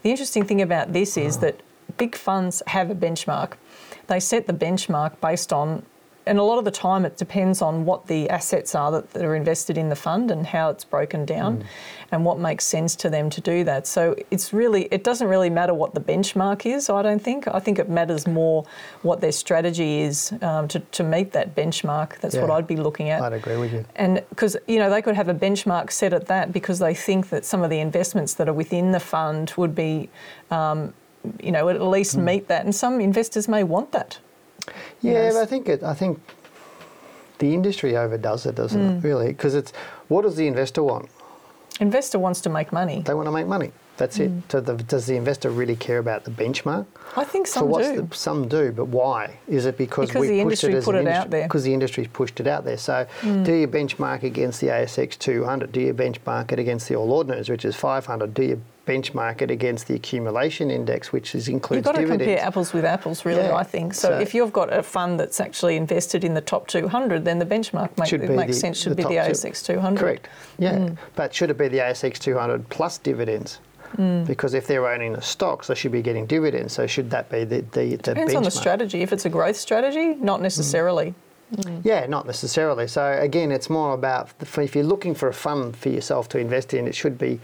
[0.03, 1.61] the interesting thing about this is that
[1.97, 3.53] big funds have a benchmark.
[4.07, 5.85] They set the benchmark based on
[6.31, 9.25] and a lot of the time it depends on what the assets are that, that
[9.25, 11.65] are invested in the fund and how it's broken down
[12.13, 13.85] and what makes sense to them to do that.
[13.85, 17.49] So it's really it doesn't really matter what the benchmark is, I don't think.
[17.49, 18.65] I think it matters more
[19.03, 22.21] what their strategy is um, to, to meet that benchmark.
[22.21, 23.21] That's what I'd be looking at.
[23.23, 23.85] I'd agree with you.
[23.97, 27.31] And because, you know, they could have a benchmark set at that because they think
[27.31, 30.09] that some of the investments that are within the fund would be,
[30.53, 30.95] um,
[31.43, 32.25] you know, at least Hmm.
[32.25, 32.65] meet that.
[32.65, 34.19] And some investors may want that.
[35.01, 35.83] Yeah, but I think it.
[35.83, 36.21] I think
[37.39, 38.99] the industry overdoes it, doesn't Mm.
[38.99, 39.09] it?
[39.09, 39.73] Really, because it's
[40.09, 41.09] what does the investor want?
[41.81, 43.03] Investor wants to make money.
[43.07, 43.73] They want to make money.
[44.01, 44.31] That's it.
[44.49, 46.87] So the, does the investor really care about the benchmark?
[47.17, 48.01] I think so some what's do.
[48.09, 49.37] The, some do, but why?
[49.47, 51.31] Is it because, Because we the pushed industry it as put an it out industry?
[51.41, 51.49] there.
[51.49, 52.79] Because the industry's pushed it out there.
[52.79, 55.71] So do you benchmark against the ASX 200?
[55.71, 58.33] Do you benchmark it against the All Ordinaries, which is 500?
[58.33, 62.25] Do you benchmark it against the accumulation index, which is includes You've got to dividends?
[62.25, 63.55] compare apples with apples, really, Yeah.
[63.55, 63.93] I think.
[63.93, 67.39] So, So- if you've got a fund that's actually invested in the top 200, then
[67.39, 69.17] the benchmark make, it makes the, sense should the be the.
[69.21, 70.01] ASX 200.
[70.01, 70.29] Correct.
[70.59, 70.97] Yeah, Mm.
[71.15, 73.59] but should it be the ASX 200 plus dividends?
[73.97, 74.27] Mm.
[74.27, 76.73] Because if they're owning the stocks, they should be getting dividends.
[76.73, 79.03] So should that be the the, the Depends on the strategy.
[79.03, 81.15] If it's a growth strategy, not necessarily.
[81.83, 82.87] Yeah, not necessarily.
[82.87, 86.75] So again, it's more about if you're looking for a fund for yourself to invest
[86.75, 87.41] in, it should be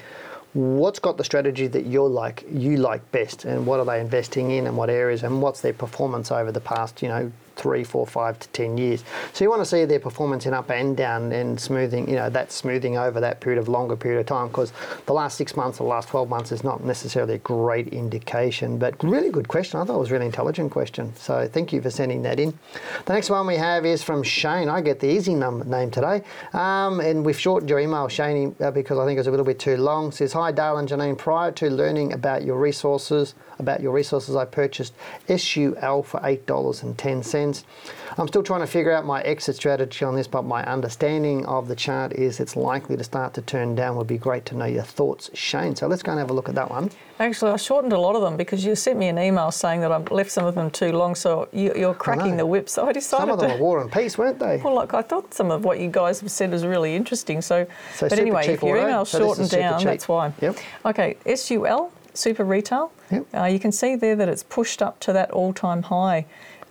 [0.55, 4.53] what's got the strategy that you're like you like best, and what are they investing
[4.53, 8.07] in, and what areas, and what's their performance over the past you know three, four,
[8.07, 9.03] five to ten years.
[9.33, 12.31] So you want to see their performance in up and down and smoothing, you know,
[12.31, 14.73] that smoothing over that period of longer period of time because
[15.07, 18.79] the last six months or the last 12 months is not necessarily a great indication.
[18.79, 19.81] But really good question.
[19.81, 21.15] I thought it was a really intelligent question.
[21.17, 22.59] So thank you for sending that in.
[23.07, 24.69] The next one we have is from Shane.
[24.69, 26.23] I get the easy num- name today.
[26.53, 29.59] Um, and we've shortened your email, Shane, uh, because I think it's a little bit
[29.59, 30.09] too long.
[30.09, 31.17] It says, Hi, Dale and Janine.
[31.17, 34.93] Prior to learning about your resources, about your resources, I purchased
[35.29, 37.46] SUL for $8.10.
[38.19, 41.69] I'm still trying to figure out my exit strategy on this, but my understanding of
[41.69, 43.97] the chart is it's likely to start to turn down.
[43.97, 45.77] Would be great to know your thoughts, Shane.
[45.77, 46.91] So let's go and have a look at that one.
[47.19, 49.93] Actually, I shortened a lot of them because you sent me an email saying that
[49.93, 52.69] I've left some of them too long, so you, are cracking the whip.
[52.69, 54.59] So I decided some of them to, are War and Peace, weren't they?
[54.59, 57.41] Well, like I thought some of what you guys have said was really interesting.
[57.41, 59.87] So, so but anyway, if your email's so shortened down, cheap.
[59.87, 60.33] that's why.
[60.41, 60.57] Yep.
[60.85, 62.93] Okay, SUL super retail.
[63.11, 63.27] Yep.
[63.35, 66.27] Uh, you can see there that it's pushed up to that all-time high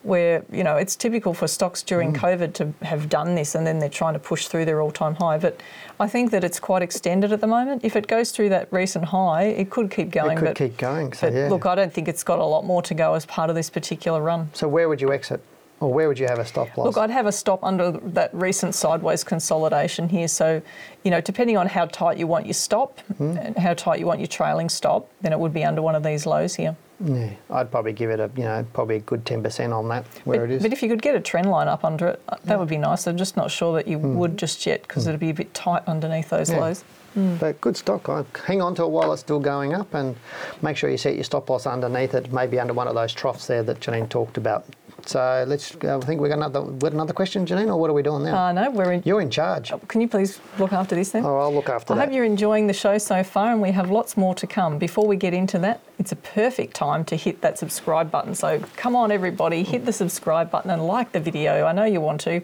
[0.06, 2.18] where you know it's typical for stocks during mm.
[2.18, 5.38] COVID to have done this, and then they're trying to push through their all-time high.
[5.38, 5.60] But
[6.00, 7.84] I think that it's quite extended at the moment.
[7.84, 10.38] If it goes through that recent high, it could keep going.
[10.38, 11.14] It could but, keep going.
[11.14, 11.50] So, yeah.
[11.50, 13.70] look, I don't think it's got a lot more to go as part of this
[13.70, 14.50] particular run.
[14.54, 15.42] So where would you exit?
[15.82, 16.86] Or where would you have a stop loss?
[16.86, 20.30] Look, I'd have a stop under that recent sideways consolidation here.
[20.30, 20.62] So,
[21.04, 23.38] you know, depending on how tight you want your stop mm.
[23.46, 26.04] and how tight you want your trailing stop, then it would be under one of
[26.04, 26.78] these lows here.
[27.04, 30.06] Yeah, I'd probably give it a you know probably a good ten percent on that
[30.24, 30.62] where but, it is.
[30.64, 32.56] But if you could get a trend line up under it, that yeah.
[32.56, 33.06] would be nice.
[33.06, 34.16] I'm just not sure that you mm.
[34.16, 35.10] would just yet because mm.
[35.10, 36.60] it'd be a bit tight underneath those yeah.
[36.60, 36.84] lows.
[37.18, 37.40] Mm.
[37.40, 38.08] But good stock.
[38.10, 40.16] I hang on to it while it's still going up, and
[40.62, 43.48] make sure you set your stop loss underneath it, maybe under one of those troughs
[43.48, 44.66] there that Janine talked about.
[45.06, 45.76] So let's.
[45.84, 46.62] I think we got another.
[46.62, 48.48] Got another question, Janine, or what are we doing now?
[48.48, 49.04] Uh, no, we're in.
[49.06, 49.72] You're in charge.
[49.72, 51.26] Oh, can you please look after this then?
[51.26, 52.06] Oh, I'll look after I that.
[52.06, 54.78] hope you're enjoying the show so far, and we have lots more to come.
[54.78, 58.34] Before we get into that, it's a perfect time to hit that subscribe button.
[58.36, 61.66] So come on, everybody, hit the subscribe button and like the video.
[61.66, 62.42] I know you want to.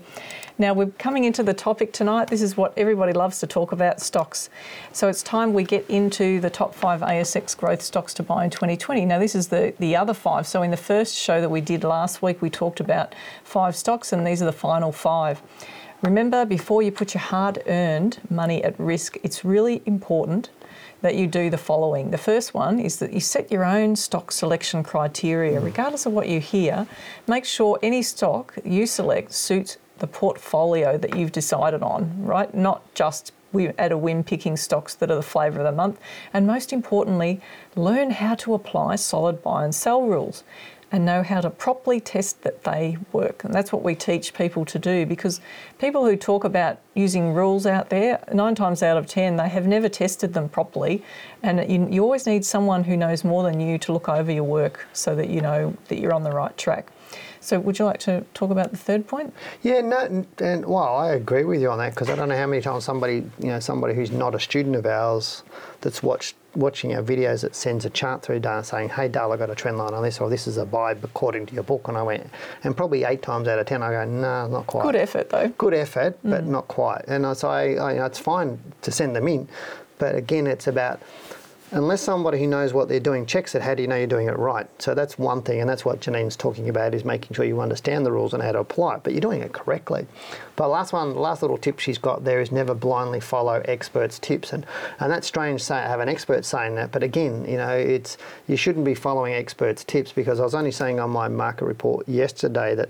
[0.61, 2.27] Now, we're coming into the topic tonight.
[2.27, 4.47] This is what everybody loves to talk about stocks.
[4.91, 8.51] So it's time we get into the top five ASX growth stocks to buy in
[8.51, 9.05] 2020.
[9.05, 10.45] Now, this is the, the other five.
[10.45, 14.13] So, in the first show that we did last week, we talked about five stocks,
[14.13, 15.41] and these are the final five.
[16.01, 20.49] Remember, before you put your hard earned money at risk, it's really important
[21.01, 22.11] that you do the following.
[22.11, 25.59] The first one is that you set your own stock selection criteria.
[25.59, 25.65] Mm.
[25.65, 26.87] Regardless of what you hear,
[27.27, 32.53] make sure any stock you select suits the portfolio that you've decided on, right?
[32.53, 33.33] Not just
[33.77, 35.99] at a whim picking stocks that are the flavour of the month.
[36.33, 37.41] And most importantly,
[37.75, 40.43] learn how to apply solid buy and sell rules
[40.91, 43.43] and know how to properly test that they work.
[43.43, 45.39] And that's what we teach people to do because
[45.79, 49.65] people who talk about using rules out there, nine times out of ten, they have
[49.65, 51.03] never tested them properly.
[51.43, 54.43] And you, you always need someone who knows more than you to look over your
[54.43, 56.91] work so that you know that you're on the right track.
[57.43, 59.33] So, would you like to talk about the third point?
[59.63, 62.45] Yeah, no, and well, I agree with you on that because I don't know how
[62.45, 65.41] many times somebody, you know, somebody who's not a student of ours
[65.81, 69.37] that's watched watching our videos it sends a chart through data saying, "Hey, Dale, I
[69.37, 71.87] got a trend line on this," or "This is a buy according to your book,"
[71.87, 72.29] and I went,
[72.63, 75.29] and probably eight times out of ten, I go, "No, nah, not quite." Good effort,
[75.29, 75.47] though.
[75.57, 76.47] Good effort, but mm.
[76.47, 77.03] not quite.
[77.07, 79.47] And I say, know, it's fine to send them in,
[79.97, 80.99] but again, it's about
[81.71, 84.27] unless somebody who knows what they're doing checks it, how do you know you're doing
[84.27, 84.67] it right?
[84.81, 88.05] So that's one thing, and that's what Janine's talking about is making sure you understand
[88.05, 90.05] the rules and how to apply it, but you're doing it correctly.
[90.55, 94.53] But last one, last little tip she's got there is never blindly follow experts' tips,
[94.53, 94.65] and
[94.99, 98.57] and that's strange to have an expert saying that, but again, you know, it's you
[98.57, 102.75] shouldn't be following experts' tips because I was only saying on my market report yesterday
[102.75, 102.89] that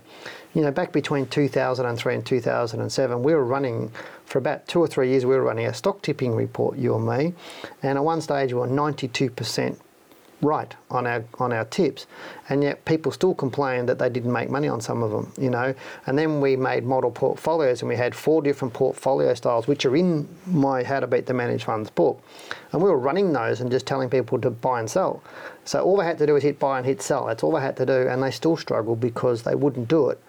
[0.54, 3.92] you know, back between 2003 and 2007, we were running
[4.32, 7.06] for about two or three years, we were running a stock tipping report, you and
[7.06, 7.34] me,
[7.84, 9.78] and at one stage we were 92%
[10.42, 12.08] right on our on our tips,
[12.50, 15.52] and yet people still complained that they didn't make money on some of them, you
[15.52, 15.76] know.
[16.08, 19.96] And then we made model portfolios, and we had four different portfolio styles, which are
[19.96, 22.24] in my How to Beat the Managed Funds book,
[22.72, 25.22] and we were running those and just telling people to buy and sell.
[25.66, 27.28] So all they had to do was hit buy and hit sell.
[27.28, 30.20] That's all they had to do, and they still struggled because they wouldn't do it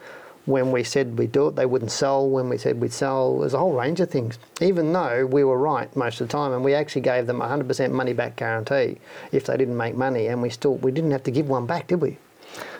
[0.47, 2.29] when we said we'd do it, they wouldn't sell.
[2.29, 4.39] When we said we'd sell, there's a whole range of things.
[4.61, 7.47] Even though we were right most of the time, and we actually gave them a
[7.47, 8.99] 100% money back guarantee
[9.31, 11.87] if they didn't make money, and we still we didn't have to give one back,
[11.87, 12.19] did we?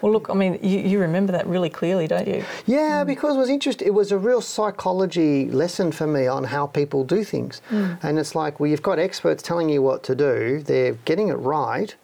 [0.01, 2.45] Well, look, I mean, you, you remember that really clearly, don't you?
[2.67, 3.07] Yeah, mm.
[3.07, 3.87] because it was interesting.
[3.87, 7.63] It was a real psychology lesson for me on how people do things.
[7.71, 7.99] Mm.
[8.03, 11.35] And it's like, well, you've got experts telling you what to do, they're getting it
[11.35, 11.95] right,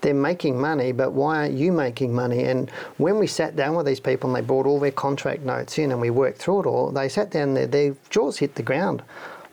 [0.00, 2.44] they're making money, but why aren't you making money?
[2.44, 5.78] And when we sat down with these people and they brought all their contract notes
[5.78, 8.62] in and we worked through it all, they sat down there, their jaws hit the
[8.62, 9.02] ground.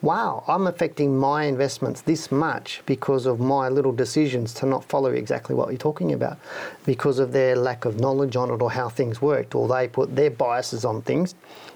[0.05, 5.12] wow, I'm affecting my investments this much because of my little decisions to not follow
[5.12, 6.38] exactly what you're talking about,
[6.86, 10.15] because of their lack of knowledge on it or how things worked, or they put
[10.15, 11.34] their biases on things,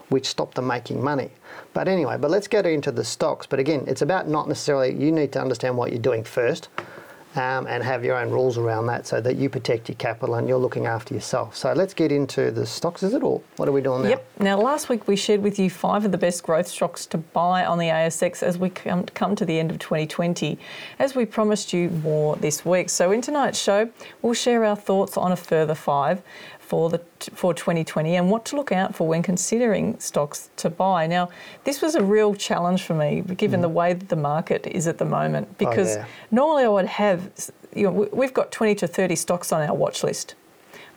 [0.10, 1.32] which stop them making money.
[1.74, 3.48] But anyway, but let's get into the stocks.
[3.48, 6.70] But again, it's about not necessarily, you need to understand what you're doing first
[7.36, 10.48] um, and have your own rules around that so that you protect your capital and
[10.48, 11.56] you're looking after yourself.
[11.56, 13.04] So let's get into the stocks.
[13.04, 13.44] Is it all?
[13.58, 14.10] What are we doing now?
[14.10, 14.26] Yep.
[14.40, 17.66] Now, last week we shared with you five of the best growth stocks to buy
[17.66, 20.58] on the ASX as we come, come to the end of 2020,
[20.98, 22.90] as we promised you more this week.
[22.90, 23.90] So, in tonight's show,
[24.22, 26.22] we'll share our thoughts on a further five
[26.70, 27.02] for the
[27.34, 31.08] for 2020 and what to look out for when considering stocks to buy.
[31.08, 31.30] Now,
[31.64, 33.64] this was a real challenge for me given mm.
[33.64, 36.06] the way that the market is at the moment oh, because oh, yeah.
[36.30, 37.32] normally I would have
[37.76, 40.36] you know we've got 20 to 30 stocks on our watch list.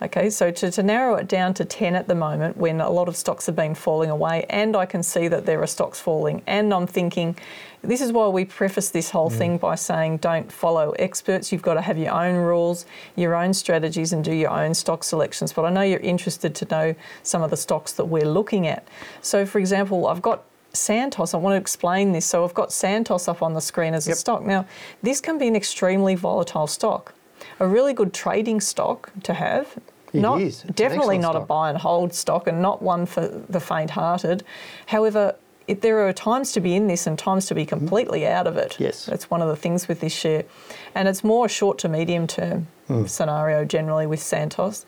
[0.01, 3.07] Okay, so to, to narrow it down to 10 at the moment when a lot
[3.07, 6.43] of stocks have been falling away and I can see that there are stocks falling
[6.45, 7.35] and I'm thinking
[7.83, 9.37] this is why we preface this whole mm.
[9.37, 11.51] thing by saying don't follow experts.
[11.51, 15.03] You've got to have your own rules, your own strategies, and do your own stock
[15.03, 15.51] selections.
[15.51, 18.87] But I know you're interested to know some of the stocks that we're looking at.
[19.21, 21.33] So, for example, I've got Santos.
[21.33, 22.25] I want to explain this.
[22.25, 24.15] So, I've got Santos up on the screen as yep.
[24.15, 24.43] a stock.
[24.43, 24.65] Now,
[25.01, 27.13] this can be an extremely volatile stock.
[27.59, 29.77] A really good trading stock to have
[30.13, 30.61] it not, is.
[30.61, 31.43] Definitely not stock.
[31.43, 34.43] a buy and hold stock and not one for the faint hearted.
[34.85, 35.35] However,
[35.67, 37.69] it, there are times to be in this and times to be mm-hmm.
[37.69, 38.77] completely out of it.
[38.79, 39.05] Yes.
[39.05, 40.43] That's one of the things with this share.
[40.95, 43.07] And it's more a short to medium term mm.
[43.07, 44.85] scenario generally with Santos.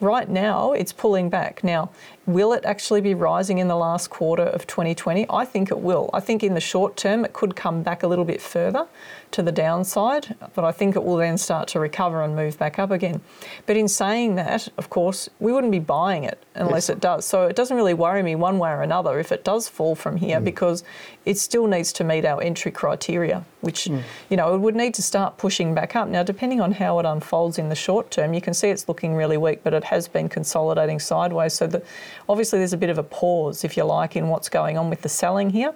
[0.00, 1.62] Right now, it's pulling back.
[1.62, 1.90] Now,
[2.26, 5.26] will it actually be rising in the last quarter of 2020?
[5.30, 6.10] I think it will.
[6.12, 8.86] I think in the short term, it could come back a little bit further
[9.34, 12.78] to the downside, but I think it will then start to recover and move back
[12.78, 13.20] up again.
[13.66, 16.90] But in saying that, of course, we wouldn't be buying it unless yes.
[16.90, 17.24] it does.
[17.24, 20.16] So it doesn't really worry me one way or another if it does fall from
[20.16, 20.44] here mm.
[20.44, 20.84] because
[21.24, 24.02] it still needs to meet our entry criteria, which, mm.
[24.30, 26.08] you know, it would need to start pushing back up.
[26.08, 29.14] Now, depending on how it unfolds in the short term, you can see it's looking
[29.16, 31.54] really weak, but it has been consolidating sideways.
[31.54, 31.84] So that
[32.28, 35.02] obviously there's a bit of a pause, if you like, in what's going on with
[35.02, 35.74] the selling here.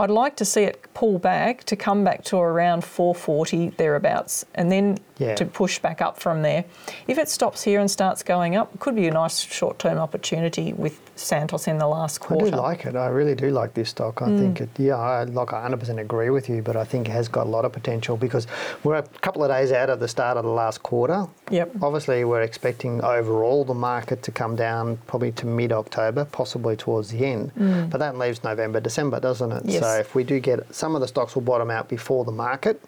[0.00, 4.70] I'd like to see it pull back to come back to around 440 thereabouts and
[4.70, 5.34] then yeah.
[5.34, 6.64] to push back up from there.
[7.06, 9.98] If it stops here and starts going up, it could be a nice short term
[9.98, 12.46] opportunity with Santos in the last quarter.
[12.46, 12.96] I do like it.
[12.96, 14.22] I really do like this stock.
[14.22, 14.38] I mm.
[14.38, 17.28] think it, yeah, I like I 100% agree with you, but I think it has
[17.28, 18.46] got a lot of potential because
[18.84, 21.26] we're a couple of days out of the start of the last quarter.
[21.50, 21.72] Yep.
[21.82, 27.10] Obviously, we're expecting overall the market to come down probably to mid October, possibly towards
[27.10, 27.52] the end.
[27.54, 27.90] Mm.
[27.90, 29.62] But that leaves November, December, doesn't it?
[29.64, 29.82] Yes.
[29.82, 32.80] So if we do get some of the stocks will bottom out before the market.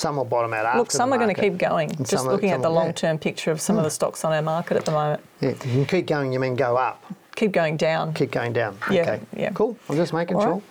[0.00, 0.78] Some will bottom out after.
[0.78, 1.94] Look, some are going to keep going.
[1.94, 3.22] And Just looking at the long-term yeah.
[3.22, 3.80] picture of some mm.
[3.80, 5.22] of the stocks on our market at the moment.
[5.42, 6.32] Yeah, you can keep going.
[6.32, 7.04] You mean go up?
[7.36, 8.14] Keep going down.
[8.14, 8.78] Keep going down.
[8.90, 9.20] Yeah, okay.
[9.36, 9.50] Yeah.
[9.50, 9.76] Cool.
[9.90, 10.52] I'm just making All sure.
[10.54, 10.62] Right.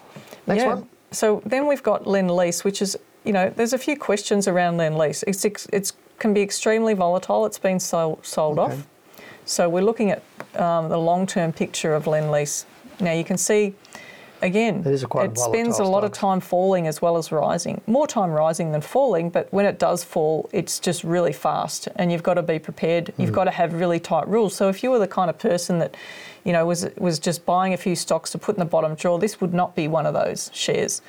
[0.47, 0.67] Next yeah.
[0.67, 0.89] one.
[1.11, 5.23] So then we've got Lendlease, which is you know there's a few questions around Lendlease.
[5.27, 7.45] It's it's can be extremely volatile.
[7.45, 8.73] It's been sold sold okay.
[8.73, 8.87] off.
[9.45, 10.23] So we're looking at
[10.55, 12.65] um, the long-term picture of Lendlease.
[12.99, 13.75] Now you can see
[14.41, 17.81] again, it, it spends a lot of time falling as well as rising.
[17.87, 22.11] More time rising than falling, but when it does fall, it's just really fast, and
[22.11, 23.13] you've got to be prepared.
[23.17, 23.33] You've mm.
[23.33, 24.55] got to have really tight rules.
[24.55, 25.95] So if you were the kind of person that,
[26.43, 29.19] you know, was was just buying a few stocks to put in the bottom drawer,
[29.19, 31.01] this would not be one of those shares.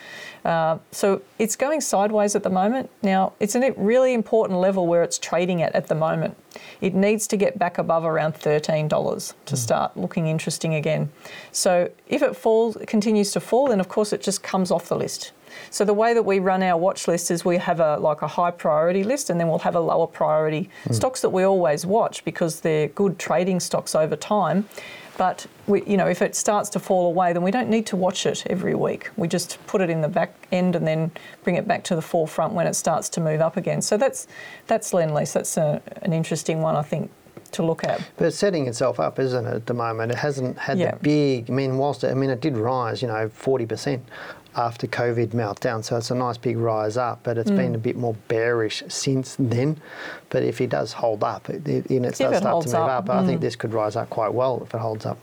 [0.45, 2.91] Uh, so it's going sideways at the moment.
[3.03, 6.37] Now it's a really important level where it's trading at at the moment.
[6.81, 9.59] It needs to get back above around $13 to mm.
[9.59, 11.11] start looking interesting again.
[11.53, 14.97] So if it falls, continues to fall, then of course it just comes off the
[14.97, 15.33] list.
[15.71, 18.29] So the way that we run our watch list is we have a like a
[18.29, 20.95] high priority list, and then we'll have a lower priority mm.
[20.95, 24.69] stocks that we always watch because they're good trading stocks over time.
[25.21, 27.97] But we, you know, if it starts to fall away, then we don't need to
[27.97, 29.11] watch it every week.
[29.19, 31.11] We just put it in the back end and then
[31.45, 33.83] bring it back to the forefront when it starts to move up again.
[33.83, 34.29] So that's
[34.67, 35.35] that's Lendlease.
[35.35, 37.11] That's a, an interesting one, I think,
[37.53, 38.01] to look at.
[38.17, 40.11] But it's setting itself up, isn't it, at the moment?
[40.11, 40.93] It hasn't had yeah.
[40.93, 44.01] the big, I mean, whilst, it, I mean, it did rise, you know, 40%
[44.57, 45.85] after COVID meltdown.
[45.85, 47.57] So it's a nice big rise up, but it's mm.
[47.57, 49.81] been a bit more bearish since then.
[50.29, 53.17] But if it does hold up, it, it, it does start to move up, up
[53.17, 53.23] mm.
[53.23, 53.43] I think mm.
[53.43, 55.19] this could rise up quite well if it holds up.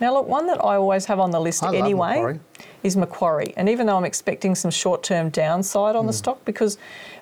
[0.00, 2.40] Now, look, one that I always have on the list I anyway Macquarie.
[2.82, 3.54] is Macquarie.
[3.56, 6.08] And even though I'm expecting some short term downside on mm.
[6.08, 6.78] the stock, because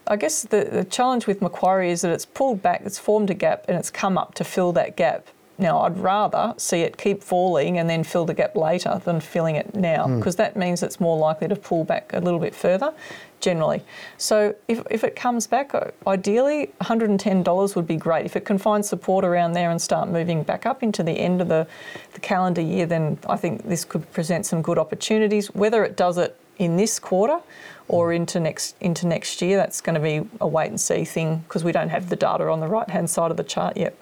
[0.07, 3.35] I guess the, the challenge with Macquarie is that it's pulled back, it's formed a
[3.35, 5.29] gap, and it's come up to fill that gap.
[5.57, 9.57] Now, I'd rather see it keep falling and then fill the gap later than filling
[9.57, 10.39] it now, because mm.
[10.39, 12.93] that means it's more likely to pull back a little bit further,
[13.41, 13.83] generally.
[14.19, 18.27] So, if, if it comes back, uh, ideally $110 would be great.
[18.27, 21.41] If it can find support around there and start moving back up into the end
[21.41, 21.67] of the,
[22.15, 25.55] the calendar year, then I think this could present some good opportunities.
[25.55, 27.41] Whether it does it in this quarter
[27.89, 29.57] or into next into next year.
[29.57, 32.49] That's going to be a wait and see thing because we don't have the data
[32.49, 33.97] on the right hand side of the chart yet.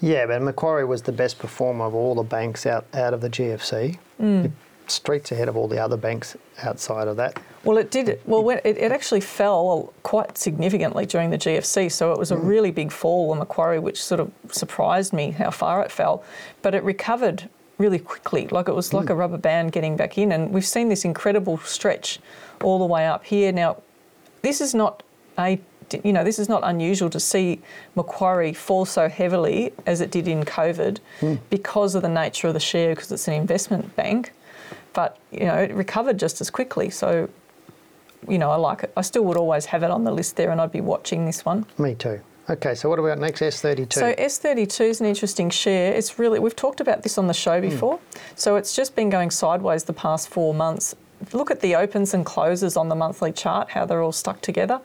[0.00, 3.30] Yeah, but Macquarie was the best performer of all the banks out, out of the
[3.30, 3.98] GFC.
[4.20, 4.50] Mm.
[4.86, 7.40] Streets ahead of all the other banks outside of that.
[7.64, 8.20] Well, it did.
[8.26, 12.46] Well, it, it actually fell quite significantly during the GFC, so it was a mm.
[12.46, 16.22] really big fall on Macquarie, which sort of surprised me how far it fell.
[16.60, 17.48] But it recovered
[17.78, 19.10] really quickly, like it was like mm.
[19.10, 20.32] a rubber band getting back in.
[20.32, 22.18] And we've seen this incredible stretch
[22.62, 23.52] all the way up here.
[23.52, 23.78] Now,
[24.42, 25.02] this is not
[25.38, 25.58] a
[26.02, 27.60] you know, this is not unusual to see
[27.94, 31.38] Macquarie fall so heavily as it did in COVID mm.
[31.50, 34.32] because of the nature of the share, because it's an investment bank.
[34.92, 36.90] But, you know, it recovered just as quickly.
[36.90, 37.28] So,
[38.28, 38.92] you know, I like it.
[38.96, 41.44] I still would always have it on the list there and I'd be watching this
[41.44, 41.66] one.
[41.78, 42.20] Me too.
[42.48, 43.94] Okay, so what about next S32?
[43.94, 45.94] So S32 is an interesting share.
[45.94, 47.68] It's really we've talked about this on the show hmm.
[47.70, 47.98] before.
[47.98, 48.38] Mm.
[48.38, 50.94] So it's just been going sideways the past 4 months
[51.32, 54.80] look at the opens and closes on the monthly chart, how they're all stuck together.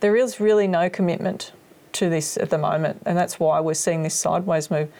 [0.00, 1.52] There is really no commitment
[1.92, 4.90] to this at the moment, and that's why we're seeing this sideways move.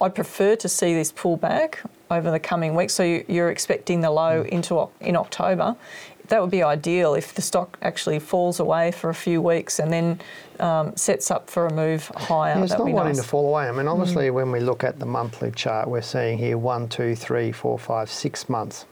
[0.00, 2.94] I'd prefer to see this pull back over the coming weeks.
[2.94, 4.48] So you're expecting the low mm.
[4.48, 5.76] into in October.
[6.28, 9.92] That would be ideal if the stock actually falls away for a few weeks and
[9.92, 10.20] then
[10.58, 12.54] um, sets up for a move higher.
[12.54, 13.20] Yeah, it's not wanting nice.
[13.20, 13.68] to fall away.
[13.68, 14.34] I mean, obviously, mm.
[14.34, 18.08] when we look at the monthly chart, we're seeing here one, two, three, four, five,
[18.08, 18.86] six months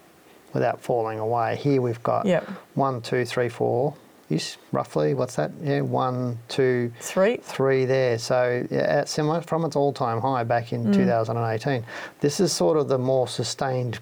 [0.53, 1.57] without falling away.
[1.57, 2.48] Here we've got yep.
[2.74, 3.94] one, two, three, four.
[4.30, 5.50] Is roughly what's that?
[5.62, 8.18] Yeah, one, two, three, three there.
[8.18, 10.94] So yeah, similar from its all-time high back in mm.
[10.94, 11.84] 2018.
[12.20, 13.98] This is sort of the more sustained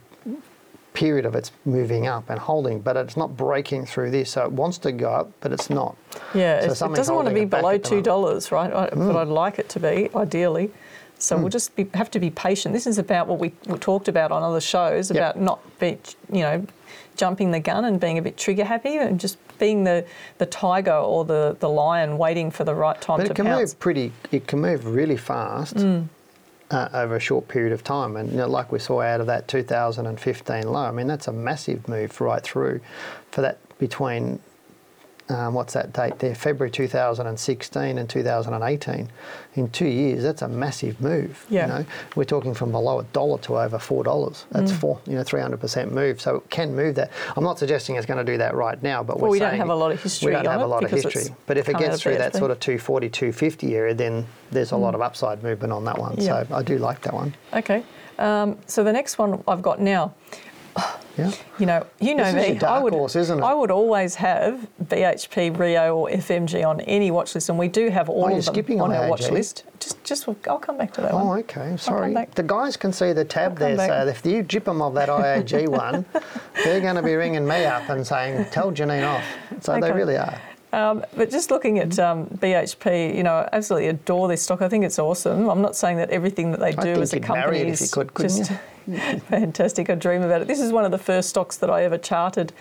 [0.93, 4.31] period of its moving up and holding, but it's not breaking through this.
[4.31, 5.97] So it wants to go up, but it's not.
[6.35, 8.71] Yeah, so it doesn't want to be below two dollars, right?
[8.71, 9.13] Mm.
[9.13, 10.71] But I'd like it to be ideally.
[11.23, 11.41] So mm.
[11.41, 12.73] we'll just be, have to be patient.
[12.73, 15.45] This is about what we, we talked about on other shows about yep.
[15.45, 15.99] not be,
[16.33, 16.67] you know,
[17.17, 20.05] jumping the gun and being a bit trigger happy and just being the,
[20.39, 23.45] the tiger or the, the lion waiting for the right time but to it can
[23.45, 23.73] pounce.
[23.73, 24.13] move pretty.
[24.33, 25.77] It can move really fast.
[25.77, 26.09] Mm.
[26.71, 29.27] Uh, over a short period of time, and you know, like we saw out of
[29.27, 32.81] that 2015 low, I mean that's a massive move right through
[33.33, 34.39] for that between
[35.31, 36.35] um, what's that date there?
[36.35, 39.09] February 2016 and 2018.
[39.55, 41.47] In two years, that's a massive move.
[41.49, 41.63] Yeah.
[41.63, 44.45] You know, we're talking from below a dollar to over four dollars.
[44.51, 44.81] That's mm.
[44.81, 46.21] four, you know, 300% move.
[46.21, 47.11] So it can move that.
[47.37, 49.23] I'm not suggesting it's going to do that right now, but we're saying.
[49.23, 50.27] well, we don't have a lot of history.
[50.27, 51.35] We don't have a lot of history.
[51.47, 54.81] But if it gets through that sort of 240, 250 area, then there's a mm.
[54.81, 56.17] lot of upside movement on that one.
[56.19, 56.45] Yeah.
[56.45, 57.35] So I do like that one.
[57.55, 57.85] Okay.
[58.19, 60.15] Um, so the next one I've got now.
[61.19, 61.33] Yeah.
[61.59, 62.57] You know, you know this me.
[62.57, 63.43] Is I would, horse, isn't it?
[63.43, 67.91] I would always have BHP, Rio, or FMG on any watch list, and we do
[67.91, 69.65] have all oh, of them on, our watch list.
[69.81, 71.39] Just, just I'll come back to that oh, one.
[71.41, 71.77] okay.
[71.77, 72.15] Sorry.
[72.35, 75.69] The guys can see the tab there, so if you jip them of that IAG
[75.69, 76.07] one,
[76.65, 79.25] they're going to be ringing me up and saying, "Tell Janine off."
[79.61, 79.81] So okay.
[79.81, 80.41] they really are.
[80.73, 84.63] Um, but just looking at um, BHP, you know, I absolutely adore this stock.
[84.63, 85.49] I think it's awesome.
[85.49, 88.59] I'm not saying that everything that they do as a company is could, just you?
[89.29, 89.91] Fantastic.
[89.91, 90.49] I dream about it.
[90.49, 92.53] This is one of the first stocks that I ever charted.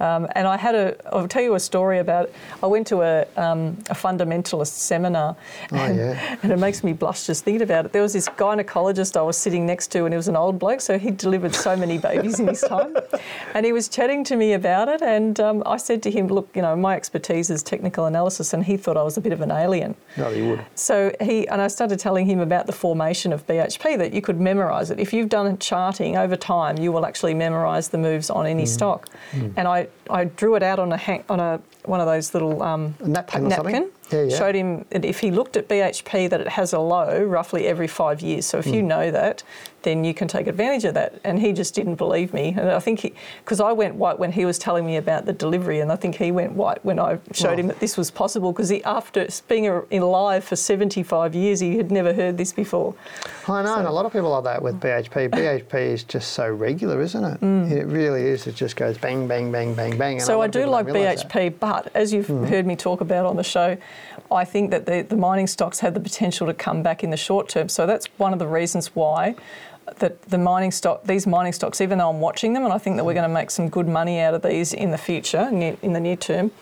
[0.00, 2.34] Um, and I had a, I'll tell you a story about it.
[2.62, 5.36] I went to a, um, a fundamentalist seminar,
[5.72, 6.38] oh, and, yeah.
[6.42, 7.92] and, it makes me blush just thinking about it.
[7.92, 10.80] There was this gynecologist I was sitting next to, and he was an old bloke,
[10.80, 12.96] so he delivered so many babies in his time.
[13.54, 16.48] And he was chatting to me about it, and um, I said to him, Look,
[16.54, 19.40] you know, my expertise is technical analysis, and he thought I was a bit of
[19.40, 19.94] an alien.
[20.16, 20.64] No, he would.
[20.74, 24.40] So he, and I started telling him about the formation of BHP, that you could
[24.40, 24.98] memorise it.
[24.98, 28.68] If you've done charting over time, you will actually memorise the moves on any mm.
[28.68, 29.08] stock.
[29.32, 29.52] Mm.
[29.56, 32.62] And I, I drew it out on a hang, on a one of those little
[32.62, 33.48] um, napkin.
[33.48, 34.36] napkin yeah, yeah.
[34.36, 37.86] Showed him that if he looked at BHP that it has a low roughly every
[37.86, 38.46] five years.
[38.46, 38.74] So if mm.
[38.74, 39.42] you know that,
[39.82, 41.18] then you can take advantage of that.
[41.24, 42.54] And he just didn't believe me.
[42.56, 45.80] And I think because I went white when he was telling me about the delivery,
[45.80, 48.70] and I think he went white when I showed him that this was possible because
[48.82, 52.94] after being in live for 75 years, he had never heard this before.
[53.48, 55.30] I know, so, and a lot of people are that with BHP.
[55.30, 57.40] BHP is just so regular, isn't it?
[57.40, 57.70] Mm.
[57.70, 58.46] It really is.
[58.46, 60.20] It just goes bang, bang, bang, bang, bang.
[60.20, 61.60] so I do like BHP, that.
[61.60, 62.48] but as you've mm.
[62.48, 63.76] heard me talk about on the show,
[64.30, 67.16] I think that the, the mining stocks have the potential to come back in the
[67.16, 67.68] short term.
[67.68, 69.34] So that's one of the reasons why
[69.98, 72.96] that the mining stock, these mining stocks, even though I'm watching them, and I think
[72.96, 75.92] that we're going to make some good money out of these in the future, in
[75.92, 76.52] the near term,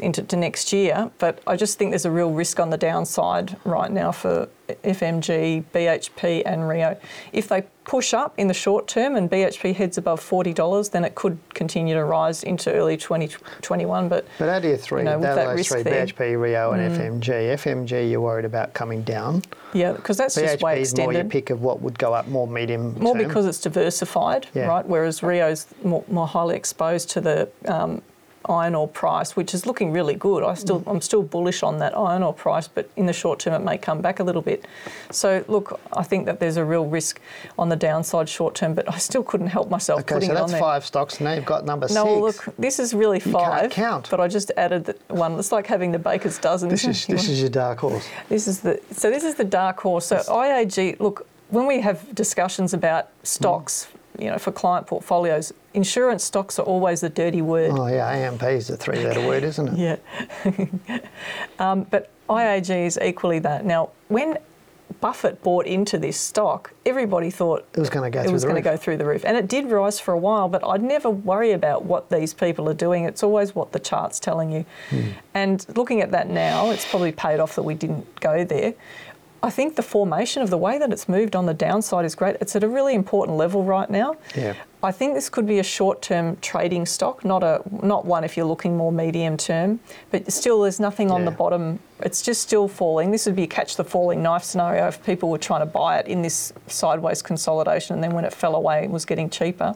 [0.00, 1.10] into to next year.
[1.18, 4.48] But I just think there's a real risk on the downside right now for
[4.84, 6.96] FMG, BHP, and Rio.
[7.32, 11.14] If they push up in the short term and BHP heads above $40, then it
[11.14, 14.08] could continue to rise into early 2021.
[14.10, 16.40] But, but out of your three, you know, with that those risk three, there- BHP,
[16.40, 17.54] Rio, and FMG.
[17.54, 19.42] FMG, you're worried about coming down.
[19.72, 22.28] yeah, because that's just way BHP is more your pick of what would go up
[22.28, 22.94] more medium.
[22.98, 23.26] More term.
[23.26, 24.66] because it's diversified, Yeah.
[24.66, 24.86] right?
[24.86, 28.02] Whereas Rio's more, more highly exposed to the um,
[28.48, 30.42] iron ore price, which is looking really good.
[30.42, 33.54] I still, I'm still bullish on that iron ore price, but in the short term,
[33.54, 34.64] it may come back a little bit.
[35.10, 37.20] So, look, I think that there's a real risk
[37.58, 40.40] on the downside short term, but I still couldn't help myself Okay, putting so it
[40.40, 41.20] on that's five stocks.
[41.20, 42.46] Now you've got number No, six.
[42.46, 43.70] look, this is really can't five.
[43.70, 44.08] count.
[44.10, 45.38] But I just added the one.
[45.38, 46.68] It's like having the baker's dozen.
[46.68, 48.06] this is this is your dark horse.
[48.28, 50.06] This is the so this is the dark horse.
[50.06, 53.88] So IAG, look, when we have discussions about stocks,
[54.18, 57.70] you know, for client portfolios, insurance stocks are always a dirty word.
[57.74, 60.02] Oh yeah, AMP is a three-letter word, isn't it?
[60.44, 60.98] Yeah.
[61.58, 63.64] um, but IAG is equally that.
[63.64, 64.38] Now, when
[65.00, 68.42] Buffett bought into this stock, everybody thought It was going to go it through was
[68.42, 68.78] the going to roof.
[68.78, 69.24] go through the roof.
[69.24, 72.68] And it did rise for a while, but I'd never worry about what these people
[72.68, 73.04] are doing.
[73.04, 74.64] It's always what the chart's telling you.
[74.90, 75.08] Hmm.
[75.34, 78.74] And looking at that now, it's probably paid off that we didn't go there.
[79.40, 82.36] I think the formation of the way that it's moved on the downside is great.
[82.40, 84.16] It's at a really important level right now.
[84.34, 84.54] Yeah.
[84.82, 88.46] I think this could be a short-term trading stock, not a not one if you're
[88.46, 89.78] looking more medium term.
[90.10, 91.78] But still, there's nothing on the bottom.
[92.00, 93.10] It's just still falling.
[93.12, 95.98] This would be a catch the falling knife scenario if people were trying to buy
[95.98, 99.74] it in this sideways consolidation, and then when it fell away, it was getting cheaper.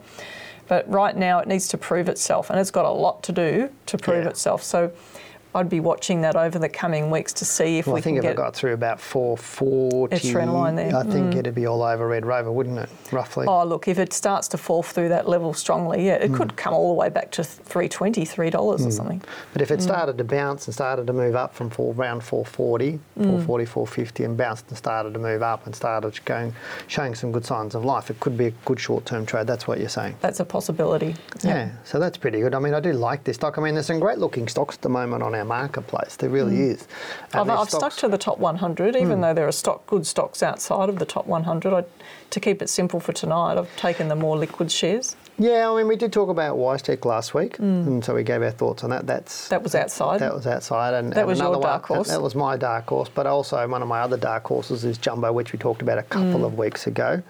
[0.69, 3.71] But right now, it needs to prove itself, and it's got a lot to do
[3.87, 4.31] to prove Yeah.
[4.31, 4.63] itself.
[4.65, 4.91] So.
[5.55, 8.17] I'd be watching that over the coming weeks to see if Well, we I think
[8.19, 10.91] if get it got through about 440, It's trend there.
[10.93, 10.95] Mm.
[10.95, 12.89] I think it'd be all over Red Rover, wouldn't it?
[13.11, 13.47] Roughly.
[13.47, 16.37] Oh, look, if it starts to fall through that level strongly, yeah, it Hmm.
[16.37, 19.21] could come all the way back to 320 $3 or something.
[19.53, 19.83] But if it Mm.
[19.83, 23.25] started to bounce and started to move up from four, around 440, Mm.
[23.25, 26.55] 440, 450, and bounced and started to move up and started going,
[26.87, 29.47] showing some good signs of life, it could be a good short-term trade.
[29.47, 30.15] That's what you're saying.
[30.21, 31.15] That's a possibility.
[31.43, 32.55] Yeah, so that's pretty good.
[32.55, 33.59] I mean, I do like this stock.
[33.59, 36.17] I mean, there's some great looking stocks at the moment on our marketplace.
[36.17, 36.87] There really is.
[37.33, 37.53] And Mm.
[37.53, 40.89] I've, I've stuck to the top 100, even though there are stock good stocks outside
[40.89, 41.73] of the top 100.
[41.75, 41.85] I,
[42.31, 45.17] to keep it simple for tonight, I've taken the more liquid shares.
[45.39, 48.51] Yeah, I mean, we did talk about WiseTech last week, and so we gave our
[48.51, 49.07] thoughts on that.
[49.07, 49.49] That's Mm.
[49.49, 50.21] That was outside.
[50.21, 52.09] That was outside, and That and was your another one- dark horse.
[52.09, 55.33] That was my dark horse, but also one of my other dark horses is Jumbo,
[55.33, 56.45] which we talked about a couple Mm.
[56.45, 57.23] of weeks ago.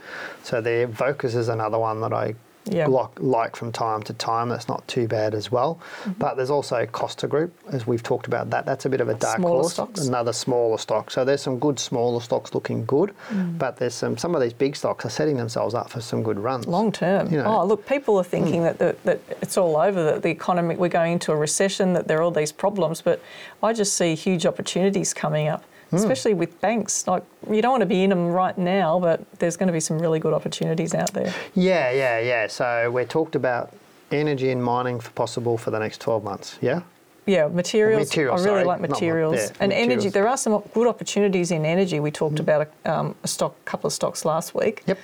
[0.43, 2.35] So there, Vocus is another one that I
[2.65, 2.87] Yeah.
[2.87, 4.49] like, like from time to time.
[4.49, 5.81] That's not too bad as well.
[6.03, 6.13] Mm-hmm.
[6.13, 8.65] But there's also Costa Group, as we've talked about that.
[8.67, 10.07] That's a bit of a dark Smaller horse, stocks.
[10.07, 11.11] another smaller stock.
[11.11, 13.59] So there's some good smaller stocks looking good, Mm.
[13.59, 16.39] but there's some some of these big stocks are setting themselves up for some good
[16.39, 16.67] runs.
[16.69, 17.31] Long term.
[17.33, 17.47] You know.
[17.61, 20.89] Oh, look, people are thinking that, the, that it's all over, that the economy, we're
[20.89, 23.21] going into a recession, that there are all these problems, but
[23.63, 25.99] I just see huge opportunities coming up, Hmm.
[25.99, 27.07] especially with banks.
[27.07, 29.81] Like, you don't want to be in them right now, but there's going to be
[29.81, 31.35] some really good opportunities out there.
[31.55, 32.47] Yeah, yeah, yeah.
[32.47, 33.75] So we talked about
[34.11, 36.59] energy and mining for possible for the next 12 months.
[36.63, 36.81] Yeah.
[37.27, 38.09] Yeah, materials.
[38.09, 40.09] Materials, I really sorry, like not materials yeah, and energy.
[40.09, 42.01] There are some good opportunities in energy.
[42.01, 44.83] We talked about a, um, a stock, couple of stocks last week.
[44.87, 44.99] Yep.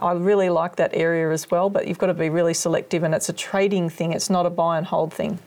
[0.00, 3.14] I really like that area as well, but you've got to be really selective, and
[3.14, 4.12] it's a trading thing.
[4.12, 5.38] It's not a buy and hold thing.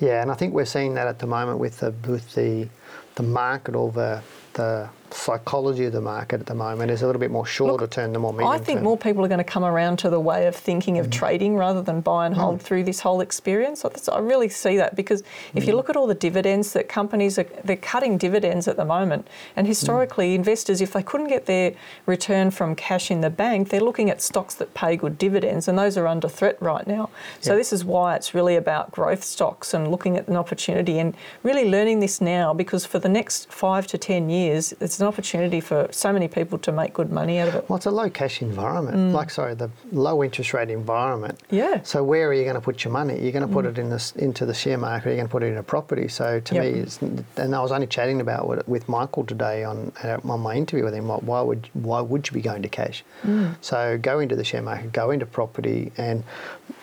[0.00, 2.68] Yeah, and I think we're seeing that at the moment with the with the
[3.14, 4.22] the market the
[4.54, 8.12] the psychology of the market at the moment is a little bit more shorter term
[8.12, 8.84] than more medium I think term.
[8.84, 11.00] more people are going to come around to the way of thinking Mm.
[11.00, 13.84] of trading rather than buy and hold through this whole experience.
[14.08, 15.22] I really see that because
[15.54, 15.68] if Mm.
[15.68, 19.28] you look at all the dividends that companies are, they're cutting dividends at the moment,
[19.56, 20.34] and historically Mm.
[20.36, 21.72] investors, if they couldn't get their
[22.06, 25.78] return from cash in the bank, they're looking at stocks that pay good dividends, and
[25.78, 27.08] those are under threat right now.
[27.40, 27.58] So Yeah.
[27.58, 31.70] this is why it's really about growth stocks and looking at an opportunity and really
[31.70, 35.88] learning this now because for the next five to ten years, it's an opportunity for
[35.90, 37.68] so many people to make good money out of it.
[37.68, 41.38] Well, it's a low cash environment, like sorry, the low interest rate environment.
[41.50, 41.58] Mm.
[41.58, 41.82] Yeah.
[41.82, 43.20] So where are you going to put your money?
[43.20, 45.10] You're going to put it in this, into the share market.
[45.10, 46.08] You're going to put it in a property.
[46.08, 46.62] So to Yep.
[46.64, 46.98] me, it's,
[47.36, 49.92] and I was only chatting about it with Michael today on
[50.24, 51.06] on my interview with him.
[51.08, 53.04] Like, why would why would you be going to cash?
[53.24, 53.56] Mm.
[53.60, 56.24] So go into the share market, go into property, and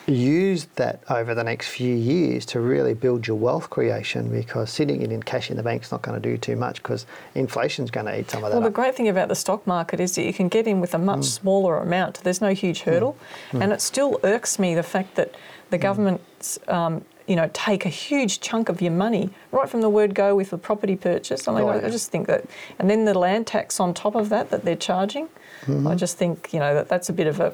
[0.08, 4.30] use that over the next few years to really build your wealth creation.
[4.30, 6.82] Because sitting it in cash in the bank is not going to do too much
[6.82, 8.56] because inflation's going to eat some of that.
[8.56, 8.74] Well, the up.
[8.74, 11.20] great thing about the stock market is that you can get in with a much
[11.20, 11.26] mm.
[11.26, 12.22] smaller amount.
[12.24, 12.86] There's no huge mm.
[12.86, 13.18] hurdle,
[13.52, 13.62] mm.
[13.62, 15.36] and it still irks me the fact that
[15.70, 19.90] the government's, um, you know, take a huge chunk of your money right from the
[19.90, 21.48] word go with the property purchase.
[21.48, 21.88] I mean, Oh, yeah.
[21.88, 22.46] I just think that,
[22.78, 25.30] and then the land tax on top of that that they're charging.
[25.62, 25.88] Mm-hmm.
[25.88, 27.54] I just think you know that that's a bit of a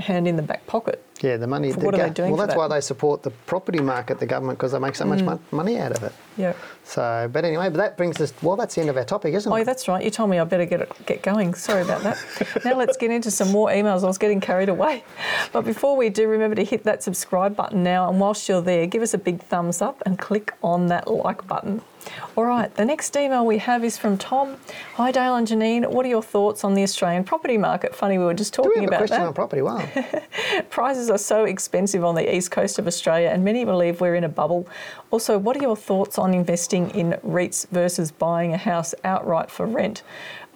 [0.00, 1.02] hand in the back pocket.
[1.22, 1.72] Yeah, the money.
[1.72, 2.58] For the what are they doing Well, that's that?
[2.58, 5.26] why they support the property market, the government, because they make so much mm.
[5.26, 6.12] mon- money out of it.
[6.36, 6.52] Yeah.
[6.84, 8.34] So, but anyway, but that brings us.
[8.42, 9.62] Well, that's the end of our topic, isn't Oh, it?
[9.62, 10.04] Oh, that's right.
[10.04, 11.54] You told me I better get it, get going.
[11.54, 12.18] Sorry about that.
[12.64, 14.02] now let's get into some more emails.
[14.02, 15.04] I was getting carried away.
[15.52, 18.08] But before we do, remember to hit that subscribe button now.
[18.10, 21.46] And whilst you're there, give us a big thumbs up and click on that like
[21.46, 21.82] button.
[22.36, 24.56] All right, the next email we have is from Tom.
[24.94, 25.86] Hi, Dale and Janine.
[25.90, 27.94] What are your thoughts on the Australian property market?
[27.94, 29.26] Funny, we were just Do talking we have a about question that.
[29.28, 29.62] on property?
[29.62, 29.88] Wow.
[30.70, 34.24] Prices are so expensive on the east coast of Australia, and many believe we're in
[34.24, 34.68] a bubble.
[35.10, 39.66] Also, what are your thoughts on investing in REITs versus buying a house outright for
[39.66, 40.02] rent?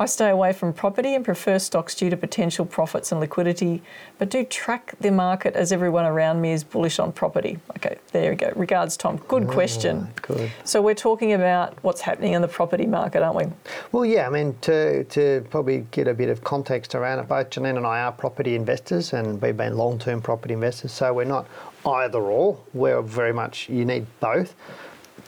[0.01, 3.83] I stay away from property and prefer stocks due to potential profits and liquidity,
[4.17, 7.59] but do track the market as everyone around me is bullish on property.
[7.77, 8.51] Okay, there we go.
[8.57, 9.19] Regards, Tom.
[9.29, 10.09] Good oh, question.
[10.23, 10.51] good.
[10.65, 13.53] So, we're talking about what's happening in the property market, aren't we?
[13.93, 17.51] Well, yeah, I mean, to, to probably get a bit of context around it, both
[17.51, 21.25] Janine and I are property investors and we've been long term property investors, so we're
[21.25, 21.47] not
[21.85, 22.59] either or.
[22.73, 24.55] We're very much, you need both.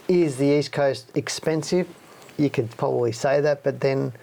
[0.08, 1.86] Is the East Coast expensive?
[2.38, 4.14] You could probably say that, but then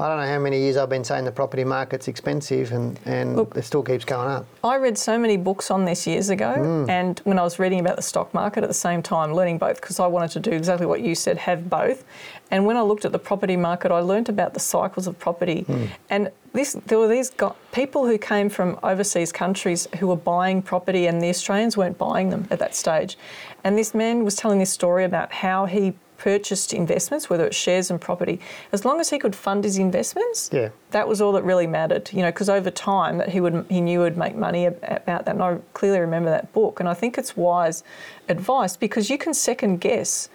[0.00, 3.36] I don't know how many years I've been saying the property market's expensive and, and
[3.36, 4.44] Look- it still keeps going up.
[4.64, 6.88] I read so many books on this years ago, Mm.
[6.88, 9.80] and when I was reading about the stock market at the same time, learning both
[9.80, 12.04] because I wanted to do exactly what you said, have both.
[12.50, 15.64] And when I looked at the property market, I learnt about the cycles of property,
[15.68, 15.88] Mm.
[16.10, 20.60] and this there were these go- people who came from overseas countries who were buying
[20.60, 23.16] property, and the Australians weren't buying them at that stage.
[23.62, 25.94] And this man was telling this story about how he
[26.28, 28.40] purchased investments, whether it's shares and property,
[28.72, 30.70] as long as he could fund his investments Yeah.
[30.90, 33.80] that was all that really mattered, you know, because over time that he would he
[33.82, 35.28] knew he'd make money about that.
[35.28, 37.84] And I clearly remember that book, and I think it's wise
[38.28, 40.30] advice because you can second guess.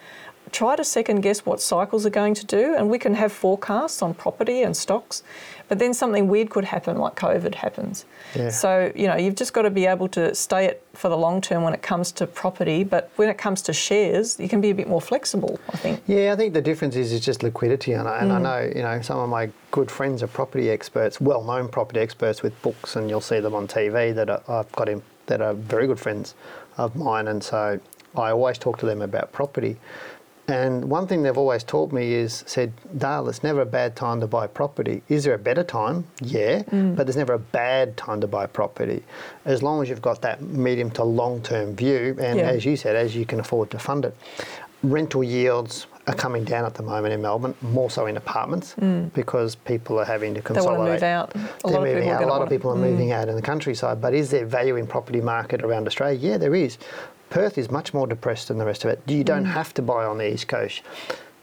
[0.51, 4.01] Try to second guess what cycles are going to do, and we can have forecasts
[4.01, 5.21] on property and stocks,
[5.70, 8.05] but then something weird could happen, like COVID happens.
[8.36, 8.49] Yeah.
[8.49, 11.39] So you know you've just got to be able to stay it for the long
[11.39, 14.72] term when it comes to property, but when it comes to shares, you can be
[14.72, 15.59] a bit more flexible.
[15.72, 16.01] I think.
[16.07, 18.41] Yeah, I think the difference is it's just liquidity, and, I, and I mm.
[18.41, 22.59] know you know some of my good friends are property experts, well-known property experts with
[22.61, 25.86] books, and you'll see them on TV that are, I've got him that are very
[25.86, 26.34] good friends
[26.78, 27.80] of mine, and so
[28.15, 29.78] I always talk to them about property.
[30.49, 34.19] And one thing they've always taught me is said, Dale, it's never a bad time
[34.21, 35.03] to buy property.
[35.07, 36.05] Is there a better time?
[36.21, 39.03] Yeah, but there's never a bad time to buy property,
[39.45, 42.49] as long as you've got that medium to long term view, and Yeah.
[42.49, 44.15] as you said, as you can afford to fund it.
[44.81, 48.73] Rental yields are coming down at the moment in Melbourne, more so in apartments,
[49.13, 50.43] because people are having to Mm.
[50.55, 50.99] They want consolidate.
[51.01, 51.35] to move out.
[51.35, 52.23] A They're lot of moving people are out.
[52.23, 54.01] A lot of people are moving out in the countryside.
[54.01, 56.17] But is there value in property market around Australia?
[56.17, 56.77] Yeah, there is.
[57.30, 59.01] Perth is much more depressed than the rest of it.
[59.07, 59.51] You don't Mm.
[59.53, 60.82] have to buy on the east coast,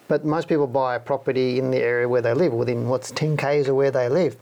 [0.08, 3.36] but most people buy a property in the area where they live, within what's 10
[3.36, 4.36] k's of where they live.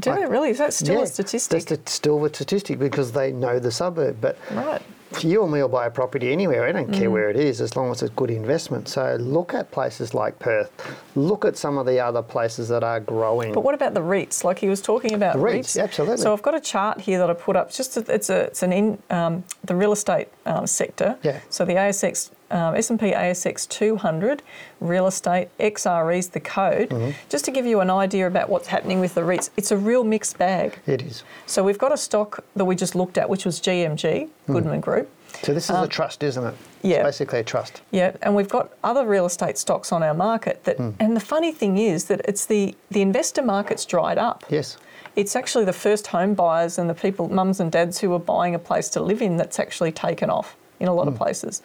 [0.00, 0.50] Do Like- it really?
[0.50, 1.64] Is that still Yeah, a statistic?
[1.66, 4.16] That's still a statistic because they know the suburb.
[4.20, 4.80] But Right.
[5.22, 6.66] You or me will buy a property anywhere.
[6.66, 6.98] I don't Mm.
[6.98, 8.88] care where it is, as long as it's a good investment.
[8.88, 10.70] So look at places like Perth.
[11.16, 13.52] Look at some of the other places that are growing.
[13.52, 14.44] But what about the REITs?
[14.44, 16.18] Like he was talking about The REITs, absolutely.
[16.18, 17.70] So I've got a chart here that I put up.
[17.72, 21.16] Just a, it's a it's an in um, the real estate um, sector.
[21.22, 21.40] Yeah.
[21.50, 24.42] So the ASX um, S&P ASX 200
[24.80, 26.90] real estate XRE is the code.
[26.90, 27.10] Mm-hmm.
[27.28, 30.04] Just to give you an idea about what's happening with the REITs, it's a real
[30.04, 30.78] mixed bag.
[30.86, 31.22] it is.
[31.46, 35.10] So we've got a stock that we just looked at, which was GMG Goodman Group.
[35.42, 36.48] So this is a trust, isn't it?
[36.48, 36.96] Um, yeah.
[36.96, 37.82] It's basically a trust.
[37.90, 41.52] Yeah, and we've got other real estate stocks on our market that and the funny
[41.52, 44.44] thing is that it's the the investor market's dried up.
[44.48, 44.78] Yes.
[45.16, 48.54] It's actually the first home buyers and the people mums and dads who are buying
[48.54, 51.62] a place to live in that's actually taken off in a lot of places.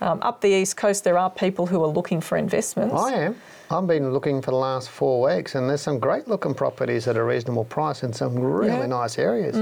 [0.00, 2.94] Um, up the east coast there are people who are looking for investments.
[2.94, 3.36] I am.
[3.70, 7.16] I've been looking for the last four weeks, and there's some great looking properties at
[7.16, 8.86] a reasonable price in some really Yeah.
[8.86, 9.56] nice areas.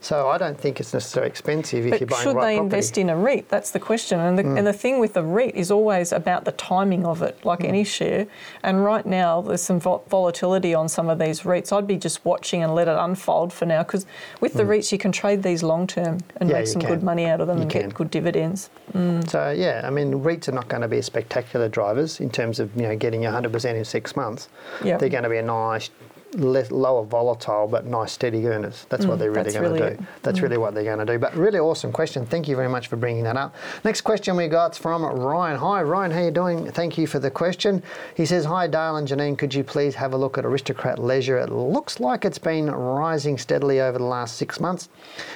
[0.00, 2.60] So I don't think it's necessarily expensive if But you're buying should right they property.
[2.60, 2.64] Mm.
[2.64, 3.48] invest in a REIT?
[3.48, 4.20] That's the question.
[4.20, 7.44] And the, and the thing with the REIT is always about the timing of it,
[7.44, 7.68] like Mm.
[7.68, 8.26] any share.
[8.62, 11.72] And right now, there's some vol- volatility on some of these REITs.
[11.72, 14.06] I'd be just watching and let it unfold for now because
[14.40, 16.52] with the REITs, you can trade these long term and Mm.
[16.52, 16.90] Yeah, make some can.
[16.90, 17.82] good money out of them You and can.
[17.82, 18.70] get good dividends.
[18.92, 22.58] Mm, so yeah, I mean, REITs are not going to be spectacular drivers in terms
[22.58, 24.48] of you know getting 100% in six months.
[24.84, 24.96] Yeah.
[24.96, 25.90] They're going to be a nice,
[26.34, 28.86] less, lower volatile but nice steady earners.
[28.88, 30.06] That's what they're really Mm, going to really do.
[30.22, 31.18] That's really what they're going to do.
[31.18, 32.24] But really awesome question.
[32.26, 33.54] Thank you very much for bringing that up.
[33.84, 35.58] Next question we got from Ryan.
[35.58, 36.70] Hi Ryan, how are you doing?
[36.70, 37.82] Thank you for the question.
[38.14, 41.38] He says, "Hi Dale and Janine, could you please have a look at Aristocrat Leisure?
[41.38, 44.88] It looks like it's been rising steadily over the last six months,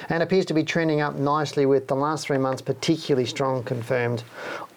[0.09, 4.23] and appears to be trending up nicely with the last three months particularly strong, confirmed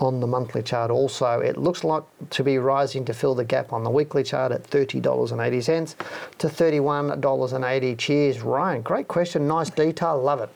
[0.01, 0.91] on the monthly chart.
[0.91, 4.53] Also, it looks like to be rising to fill the gap on the weekly chart
[4.53, 5.97] at thirty dollars and eighty cents.
[6.39, 7.99] to $31.80.
[7.99, 8.83] Cheers, Ryan.
[8.83, 9.47] Great question.
[9.49, 10.21] Nice detail.
[10.21, 10.51] Love it.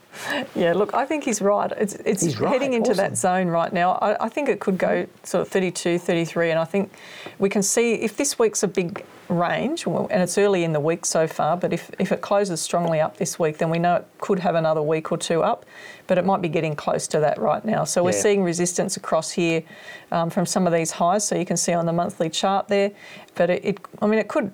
[0.54, 1.72] Yeah, look, I think he's right.
[1.78, 3.02] It's, it's He's right, heading into awesome.
[3.04, 3.92] that zone right now.
[3.92, 6.92] I, I think it could go sort of 32, 33, and I think
[7.38, 10.80] we can see if this week's a big range, well, and it's early in the
[10.80, 13.96] week so far, but if, if it closes strongly up this week, then we know
[13.96, 15.64] it could have another week or two up,
[16.06, 17.84] but it might be getting close to that right now.
[17.84, 18.20] So we're Yeah.
[18.20, 19.62] seeing resistance across here
[20.10, 22.92] um, from some of these highs, so you can see on the monthly chart there,
[23.34, 24.52] but it, it I mean, it could,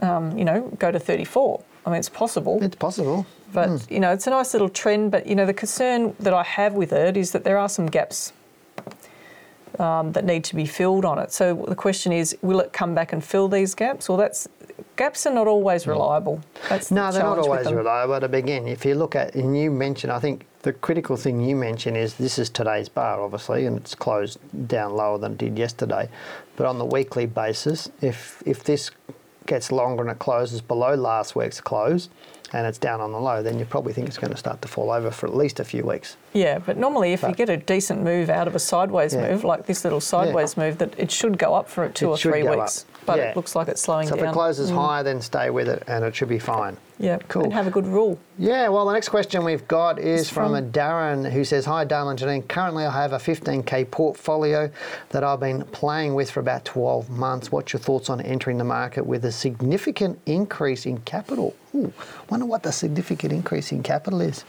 [0.00, 1.62] um, you know, go to 34.
[1.86, 2.62] I mean, it's possible.
[2.62, 3.26] It's possible.
[3.52, 5.10] But you know, it's a nice little trend.
[5.10, 7.86] But you know, the concern that I have with it is that there are some
[7.86, 8.32] gaps
[9.78, 11.32] um, that need to be filled on it.
[11.32, 14.08] So the question is, will it come back and fill these gaps?
[14.08, 14.48] Well, that's
[14.96, 16.42] gaps are not always reliable.
[16.68, 18.20] That's the No, they're not always reliable.
[18.20, 21.54] But again, if you look at, and you mentioned, I think the critical thing you
[21.56, 25.58] mentioned is this is today's bar, obviously, and it's closed down lower than it did
[25.58, 26.08] yesterday.
[26.56, 28.90] But on the weekly basis, if if this
[29.46, 32.10] gets longer and it closes below last week's close,
[32.52, 34.68] and it's down on the low, then you probably think it's going to start to
[34.68, 36.16] fall over for at least a few weeks.
[36.32, 39.30] Yeah, but normally if you get a decent move out of a sideways Yeah.
[39.30, 42.16] move, like this little sideways move, that it should go up for two It or
[42.18, 42.84] three weeks.
[42.84, 42.97] up.
[43.08, 43.30] But Yeah.
[43.30, 44.18] it looks like it's slowing So down.
[44.18, 44.74] So if it closes mm.
[44.74, 46.76] higher, then stay with it, and it should be fine.
[47.00, 47.44] yeah, Cool.
[47.44, 48.18] and have a good rule.
[48.38, 51.64] Yeah, well, the next question we've got is It's from, from- a Darren who says,
[51.64, 52.46] Hi, Dale and Janine.
[52.48, 54.68] Currently, I have a 15k portfolio
[55.10, 57.50] that I've been playing with for about 12 months.
[57.50, 61.54] What's your thoughts on entering the market with a significant increase in capital?
[61.74, 61.92] Ooh,
[62.28, 64.44] wonder what the significant increase in capital is.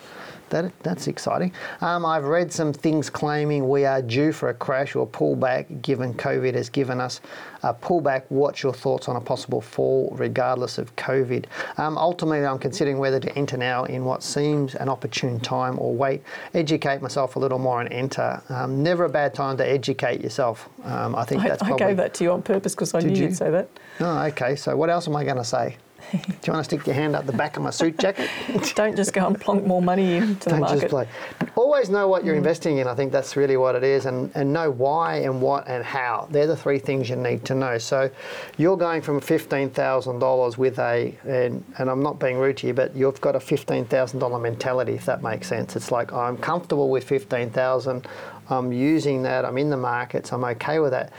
[0.50, 1.54] That, that's exciting.
[1.82, 6.14] Um, I've read some things claiming we are due for a crash or pullback given
[6.14, 7.22] COVID has given us
[7.64, 8.24] a pullback.
[8.30, 11.46] What's your thoughts on a possible fall regardless of COVID?
[11.78, 15.94] Um, ultimately, I'm considering whether to enter now in what seems an opportune time or
[15.94, 16.24] wait,
[16.54, 18.42] educate myself a little more and enter.
[18.50, 20.70] Um, never a bad time to educate yourself.
[20.84, 21.88] Um, I think I, that's I probably.
[21.88, 23.24] gave that to you on purpose because I Did knew you?
[23.28, 23.70] you'd say that.
[24.00, 24.56] Oh, okay.
[24.56, 25.78] So, what else am I going to say?
[26.12, 28.30] Do you want to stick your hand up the back of my suit jacket?
[28.76, 30.80] Don't just go and plonk more money into the Don't market.
[30.82, 31.08] just play.
[31.56, 32.88] Always know what you're investing in.
[32.88, 36.28] I think that's really what it is, and, and know why and what and how.
[36.32, 37.78] They're the three things you need to know.
[37.78, 38.10] So,
[38.58, 42.68] you're going from fifteen thousand dollars with a, and, and I'm not being rude to
[42.68, 44.94] you, but you've got a fifteen thousand dollar mentality.
[44.94, 48.08] If that makes sense, it's like I'm comfortable with fifteen thousand.
[48.50, 49.46] I'm using that.
[49.46, 50.34] I'm in the markets.
[50.34, 51.14] I'm okay with that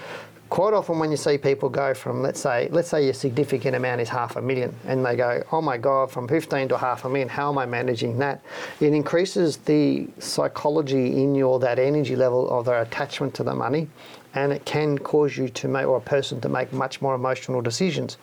[0.50, 4.00] quite often when you see people go from let's say let's say your significant amount
[4.00, 7.08] is half a million and they go oh my god from 15 to half a
[7.08, 8.42] million how am i managing that?
[8.80, 13.88] It increases the psychology in your that energy level of their attachment to the money
[14.34, 17.60] and it can cause you to make or a person to make much more emotional
[17.60, 18.16] decisions.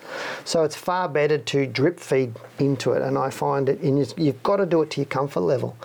[0.45, 4.43] So it's far better to drip feed into it and i find it in you've
[4.43, 5.77] got to do it to your comfort level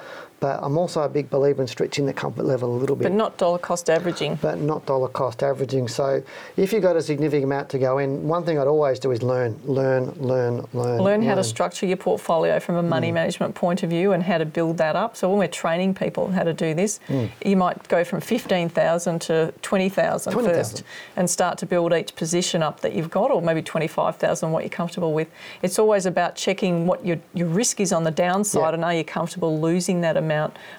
[0.42, 3.12] but i'm also a big believer in stretching the comfort level a little bit but
[3.12, 4.38] not dollar cost averaging.
[4.42, 5.88] but not dollar cost averaging.
[5.88, 6.22] So
[6.56, 9.22] if you've got a significant amount to go in, one thing I'd always do is
[9.22, 11.00] learn, learn, learn, learn.
[11.00, 13.14] Learn how to structure your portfolio from a money mm.
[13.14, 15.16] management point of view and how to build that up.
[15.16, 17.30] So when we're training people how to do this, mm.
[17.44, 20.54] you might go from 15,000 to 20,000 20,000.
[20.54, 20.84] first
[21.16, 24.70] and start to build each position up that you've got or maybe 25,000 what you're
[24.70, 25.28] comfortable with.
[25.62, 28.74] It's always about checking what your, your risk is on the downside Yeah.
[28.74, 30.31] and are you comfortable losing that amount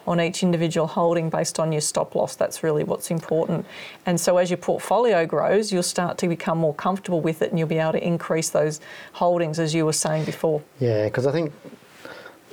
[0.07, 2.35] on each individual holding based on your stop loss.
[2.35, 3.65] That's really what's important.
[4.05, 7.59] And so as your portfolio grows, you'll start to become more comfortable with it and
[7.59, 8.79] you'll be able to increase those
[9.13, 10.61] holdings as you were saying before.
[10.79, 11.51] Yeah, because I think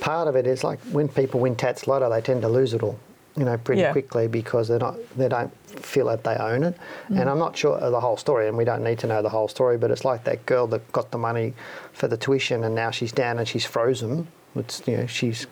[0.01, 2.98] part of it is like when people win Tattslotto, they tend to lose it all,
[3.36, 3.92] you know, pretty Yeah.
[3.92, 6.74] quickly because they're not, they don't feel that they own it.
[7.11, 7.20] Mm.
[7.20, 9.28] And I'm not sure of the whole story, and we don't need to know the
[9.28, 11.55] whole story, but it's like that girl that got the money
[11.92, 14.26] for the tuition and now she's down and she's frozen.
[14.57, 15.46] It's, you know, she's,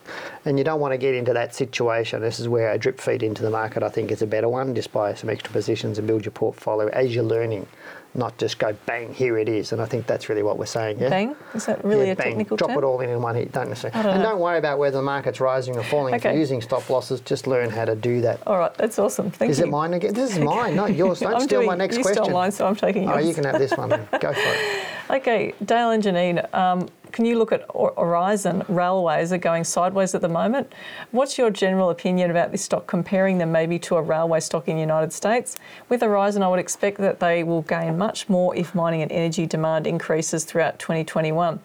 [0.44, 2.20] and you don't want to get into that situation.
[2.20, 4.74] This is where a drip feed into the market, I think, is a better one.
[4.74, 7.68] Just buy some extra positions and build your portfolio as you're learning,
[8.14, 9.70] not just go bang, here it is.
[9.70, 10.98] And I think that's really what we're saying.
[10.98, 11.10] Yeah.
[11.10, 11.36] Bang?
[11.54, 12.78] Is that really Yeah, a bang, technical drop term?
[12.78, 13.52] it all in in one hit.
[13.52, 14.02] Don't necessarily.
[14.02, 14.30] Don't and know.
[14.30, 16.14] don't worry about whether the market's rising or falling.
[16.14, 18.44] If you're using stop losses, just learn how to do that.
[18.48, 19.30] All right, that's awesome.
[19.30, 19.64] Thank Is you.
[19.66, 20.12] Is it mine again?
[20.12, 21.20] This is mine, not yours.
[21.20, 22.24] Don't I'm steal my doing- next you question.
[22.24, 23.16] stole mine, so I'm taking yours.
[23.16, 23.90] Oh, you can have this one.
[23.90, 24.84] Go for it.
[25.10, 26.86] Okay, Dale and Janine, um,
[27.18, 30.72] can you look at Aurizon Railways are going sideways at the moment?
[31.10, 34.76] What's your general opinion about this stock, comparing them maybe to a railway stock in
[34.76, 35.56] the United States?
[35.88, 39.46] With Aurizon, I would expect that they will gain much more if mining and energy
[39.46, 41.58] demand increases throughout 2021.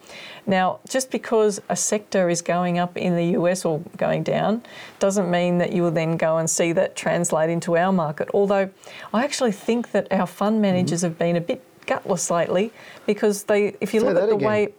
[0.47, 4.63] Now, just because a sector is going up in the US or going down
[4.97, 8.27] doesn't mean that you will then go and see that translate into our market.
[8.33, 8.71] Although
[9.13, 10.61] I actually think that our fund mm-hmm.
[10.63, 12.71] managers have been a bit gutless lately
[13.05, 14.47] because they, if you Say look at the again.
[14.47, 14.73] way,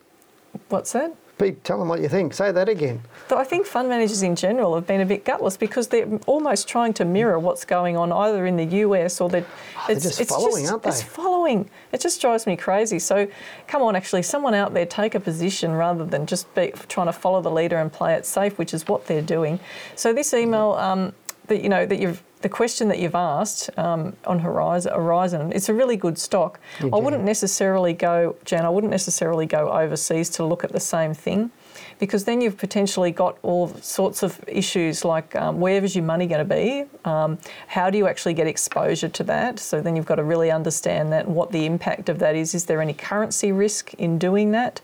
[0.69, 1.15] what's that?
[1.37, 2.33] Pete, tell them what you think.
[2.33, 3.03] Say that again.
[3.29, 6.69] Though I think fund managers in general have been a bit gutless because they're almost
[6.69, 9.45] trying to mirror what's going on either in the US or they're,
[9.77, 10.91] Oh, they're just following, aren't they?
[10.91, 11.69] It's following.
[11.91, 13.01] It just drives me crazy.
[13.01, 13.27] So
[13.67, 17.13] come on, actually, someone out there take a position rather than just be trying to
[17.13, 19.59] follow the leader and play it safe, which is what they're doing.
[19.97, 21.13] So this email um,
[21.49, 25.71] that you know that you've the question that you've asked um, on Aurizon, Aurizon, it's
[25.71, 26.61] a really good stock.
[26.93, 28.67] I wouldn't necessarily go, Jan.
[28.67, 31.51] I wouldn't necessarily go overseas to look at the same thing
[31.99, 36.47] because then you've potentially got all sorts of issues like um, where's your money going
[36.47, 36.85] to be?
[37.07, 39.59] Um, how do you actually get exposure to that?
[39.59, 42.55] So then you've got to really understand that and what the impact of that is.
[42.55, 44.83] Is there any currency risk in doing that?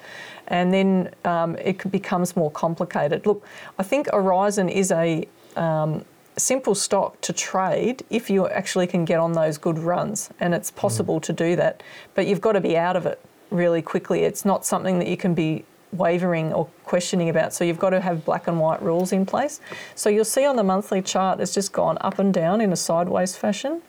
[0.48, 3.26] And then um, it becomes more complicated.
[3.26, 3.44] Look,
[3.78, 6.06] I think Aurizon is a um,
[6.36, 10.70] simple stock to trade if you actually can get on those good runs, and it's
[10.70, 11.82] possible to do that.
[12.14, 13.20] But you've got to be out of it
[13.50, 14.20] really quickly.
[14.22, 17.52] It's not something that you can be wavering or questioning about.
[17.52, 19.60] So you've got to have black and white rules in place.
[19.96, 22.76] So you'll see on the monthly chart, it's just gone up and down in a
[22.76, 23.82] sideways fashion.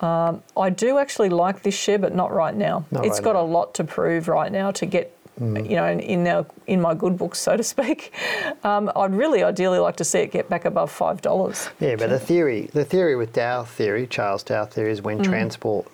[0.00, 2.84] Um, I do actually like this share, but not right now.
[2.90, 3.42] Not It's right got now.
[3.42, 5.16] a lot to prove right now to get.
[5.42, 5.68] Mm.
[5.68, 8.12] You know, in in, our, in my good books, so to speak,
[8.64, 11.68] um, I'd really ideally like to see it get back above five dollars.
[11.80, 15.24] Yeah, but the theory, the theory with Dow theory, Charles Dow theory, is when Mm.
[15.24, 15.86] transport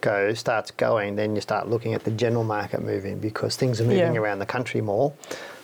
[0.00, 3.84] goes starts going, then you start looking at the general market moving because things are
[3.84, 4.20] moving Yeah.
[4.20, 5.12] around the country more.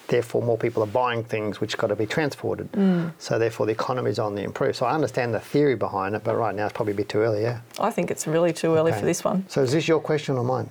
[0.09, 2.71] Therefore, more people are buying things which got to be transported.
[2.73, 3.13] Mm.
[3.19, 4.77] So therefore, the economy is on the improve.
[4.77, 7.21] So I understand the theory behind it, but right now it's probably a bit too
[7.21, 7.43] early.
[7.43, 7.61] Yeah.
[7.81, 9.01] I think it's really too early Okay.
[9.01, 9.45] for this one.
[9.49, 10.69] So is this your question or mine?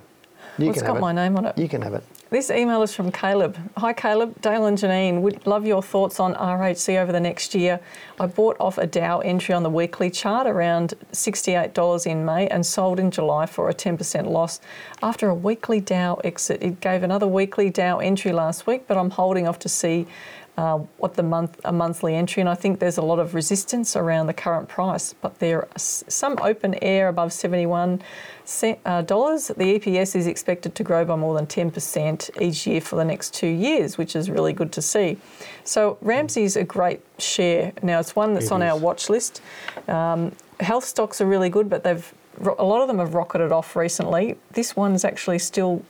[0.58, 1.58] You Well, it's got my name on it.
[1.58, 2.04] You can have it.
[2.34, 3.56] This email is from Caleb.
[3.76, 4.40] Hi, Caleb.
[4.40, 7.78] Dale and Janine, would love your thoughts on RHC over the next year.
[8.18, 12.66] I bought off a Dow entry on the weekly chart around $68 in May and
[12.66, 14.60] sold in July for a 10% loss.
[15.00, 19.10] After a weekly Dow exit, it gave another weekly Dow entry last week, but I'm
[19.10, 20.08] holding off to see
[20.56, 23.96] uh, what the month a monthly entry, and I think there's a lot of resistance
[23.96, 25.12] around the current price.
[25.12, 28.02] But there are some open air above 71
[28.44, 29.48] cent, uh, dollars.
[29.48, 33.34] The EPS is expected to grow by more than 10% each year for the next
[33.34, 35.18] two years, which is really good to see.
[35.64, 37.72] So Ramsay's a great share.
[37.82, 39.40] Now it's one that's It on our watch list.
[39.88, 42.14] Um, health stocks are really good, but they've
[42.58, 44.36] a lot of them have rocketed off recently.
[44.52, 45.84] This one's actually still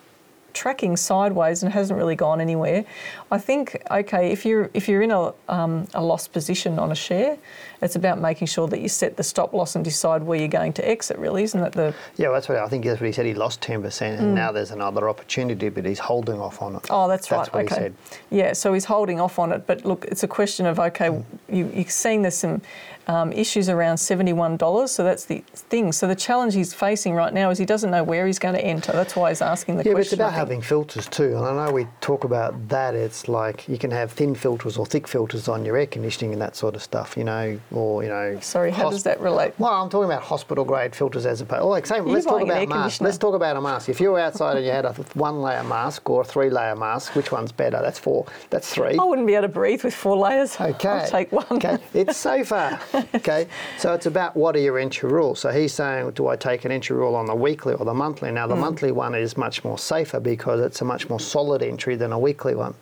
[0.55, 2.85] tracking sideways and hasn't really gone anywhere.
[3.31, 6.95] I think okay if you're if you're in a um, a lost position on a
[6.95, 7.37] share,
[7.83, 10.73] it's about making sure that you set the stop loss and decide where you're going
[10.75, 11.19] to exit.
[11.19, 12.85] Really, isn't that the Yeah, well, that's what I think.
[12.85, 13.27] That's what he said.
[13.27, 16.83] He lost ten percent, and now there's another opportunity, but he's holding off on it.
[16.85, 16.87] Mm.
[16.91, 17.55] Oh, that's, That's right.
[17.55, 17.75] what he okay.
[17.75, 17.95] said.
[18.31, 19.67] Yeah, so he's holding off on it.
[19.67, 21.25] But look, it's a question of okay, Mm.
[21.49, 22.63] you, you're seeing there's some
[23.07, 24.89] um, issues around $71.
[24.89, 25.93] So that's the thing.
[25.93, 28.65] So the challenge he's facing right now is he doesn't know where he's going to
[28.65, 28.93] enter.
[28.93, 30.21] That's why he's asking the Yeah, but it's question.
[30.21, 31.37] About having filters too.
[31.37, 32.95] And I know we talk about that.
[32.95, 36.41] It's like you can have thin filters or thick filters on your air conditioning and
[36.43, 38.39] that sort of stuff, you know, or, you know.
[38.41, 39.55] Sorry, how does that relate?
[39.59, 41.65] Well, I'm talking about hospital grade filters as opposed.
[41.65, 43.01] Like, You're let's talk buying an air about masks.
[43.01, 43.89] Let's talk about a mask.
[43.89, 46.77] If you were outside and you had a one layer mask or a three layer
[46.77, 47.81] mask, which one's better?
[47.83, 48.27] That's four.
[48.51, 48.97] That's three.
[48.99, 50.59] I wouldn't be able to breathe with four layers.
[50.61, 50.89] Okay.
[50.89, 51.47] I'll take one.
[51.51, 51.79] Okay.
[51.93, 52.79] It's safer.
[53.15, 53.47] Okay.
[53.79, 55.41] So it's about what are your entry rules.
[55.41, 58.31] So he's saying, do I take an entry rule on the weekly or the monthly?
[58.31, 61.97] Now, the monthly one is much more safer because it's a much more solid entry
[61.97, 62.75] than a weekly one.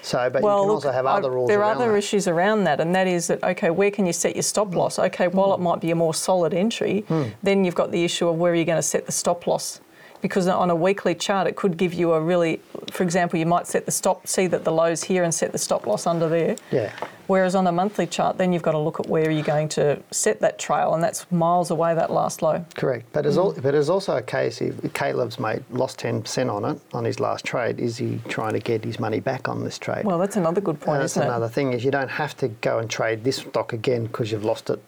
[0.00, 1.98] So, but well, you can look, also have other rules there are other that.
[1.98, 4.98] issues around that, and that is that okay, where can you set your stop loss?
[4.98, 7.24] Okay, while it might be a more solid entry, Hmm.
[7.42, 9.80] then you've got the issue of where are you going to set the stop loss?
[10.20, 12.60] Because on a weekly chart, it could give you a really,
[12.90, 15.58] for example, you might set the stop, see that the low's here, and set the
[15.58, 16.56] stop loss under there.
[16.70, 16.92] Yeah.
[17.28, 20.02] Whereas on a monthly chart, then you've got to look at where you're going to
[20.10, 22.64] set that trail, and that's miles away that last low.
[22.74, 26.64] Correct, but there's, al- but there's also a case if Caleb's mate lost 10% on
[26.64, 27.78] it on his last trade.
[27.78, 30.04] Is he trying to get his money back on this trade?
[30.04, 30.96] Well, that's another good point.
[30.96, 31.50] And that's another it?
[31.50, 34.70] thing is you don't have to go and trade this stock again because you've lost
[34.70, 34.82] it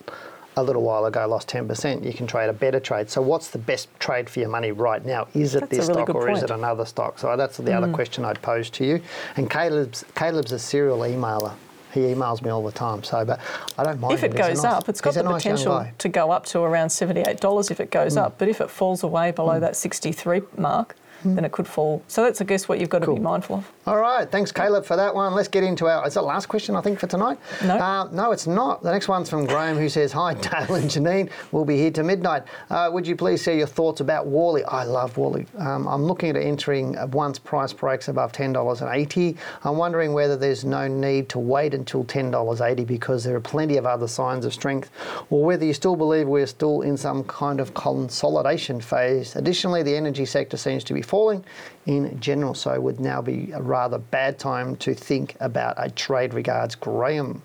[0.61, 2.04] a little while ago, lost 10%.
[2.04, 3.11] You can trade a better trade.
[3.11, 5.28] So what's the best trade for your money right now?
[5.34, 6.50] Is it That's this really stock or is point.
[6.50, 6.54] Mm.
[6.54, 7.18] it another stock?
[7.18, 7.94] So that's the other mm.
[7.94, 9.02] question I'd pose to you.
[9.36, 11.52] And Caleb's Caleb's a serial emailer.
[11.92, 13.02] He emails me all the time.
[13.02, 13.40] So, but
[13.76, 14.14] I don't mind.
[14.14, 15.86] If it a goes nice- up, it's got the nice potential.
[15.98, 18.22] To go up to around $78 if it goes mm.
[18.22, 18.38] up.
[18.38, 19.61] But if it falls away below mm.
[19.61, 20.94] that 63 mark,
[21.24, 22.02] then it could fall.
[22.08, 23.72] So that's, I guess, what you've got to be mindful of.
[23.87, 25.33] All right, thanks, Caleb, for that one.
[25.33, 26.07] Let's get into our.
[26.07, 27.39] Is that the last question, I think, for tonight?
[27.64, 27.78] No.
[27.78, 28.83] Uh, no, it's not.
[28.83, 31.31] The next one's from Graham, who says, Hi, Dale and Janine.
[31.51, 32.43] We'll be here to midnight.
[32.68, 34.64] Uh, would you please share your thoughts about Worley?
[34.64, 35.47] I love Worley.
[35.57, 39.39] Um, I'm looking at entering once price breaks above $10.80.
[39.64, 43.87] I'm wondering whether there's no need to wait until $10.80 because there are plenty of
[43.87, 44.91] other signs of strength,
[45.31, 49.37] or whether you still believe we're still in some kind of consolidation phase.
[49.37, 51.43] Additionally, the energy sector seems to be falling
[51.87, 52.55] in general.
[52.55, 56.35] So would now be a rather bad time to think about a trade.
[56.35, 57.43] Regards, Graham.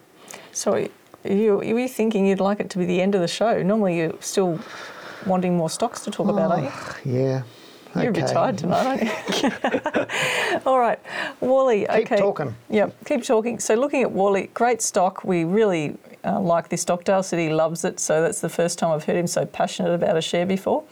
[0.52, 0.88] So
[1.24, 3.62] you, you were thinking you'd like it to be the end of the show.
[3.62, 4.60] Normally you're still
[5.26, 7.14] wanting more stocks to talk about, aren't you?
[7.14, 7.44] Yeah.
[7.96, 8.28] You're okay.
[8.28, 10.60] tired tonight, aren't you?
[10.66, 11.00] All right,
[11.40, 11.88] Worley.
[11.90, 12.54] Keep talking.
[12.70, 13.60] Yep, keep talking.
[13.60, 15.24] So looking at Worley, great stock.
[15.24, 17.06] We really uh, like this stock.
[17.06, 19.94] Dale said he loves it, so that's the first time I've heard him so passionate
[19.94, 20.84] about a share before.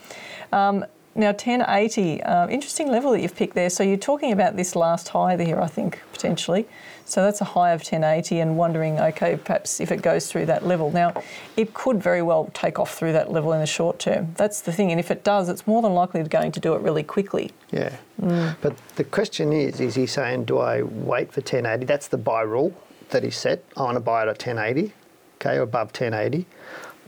[0.53, 0.85] Um,
[1.15, 3.69] now 1080, uh, interesting level that you've picked there.
[3.69, 6.67] So you're talking about this last high there, I think potentially.
[7.05, 10.65] So that's a high of 1080, and wondering, okay, perhaps if it goes through that
[10.65, 10.89] level.
[10.91, 11.13] Now,
[11.57, 14.33] it could very well take off through that level in the short term.
[14.37, 16.81] That's the thing, and if it does, it's more than likely going to do it
[16.81, 17.51] really quickly.
[17.71, 17.95] Yeah.
[18.21, 18.55] Mm.
[18.61, 21.85] But the question is, is he saying, do I wait for 1080?
[21.85, 22.73] That's the buy rule
[23.09, 23.63] that he set.
[23.75, 24.93] I want to buy it at 1080,
[25.35, 26.45] okay, or above 1080.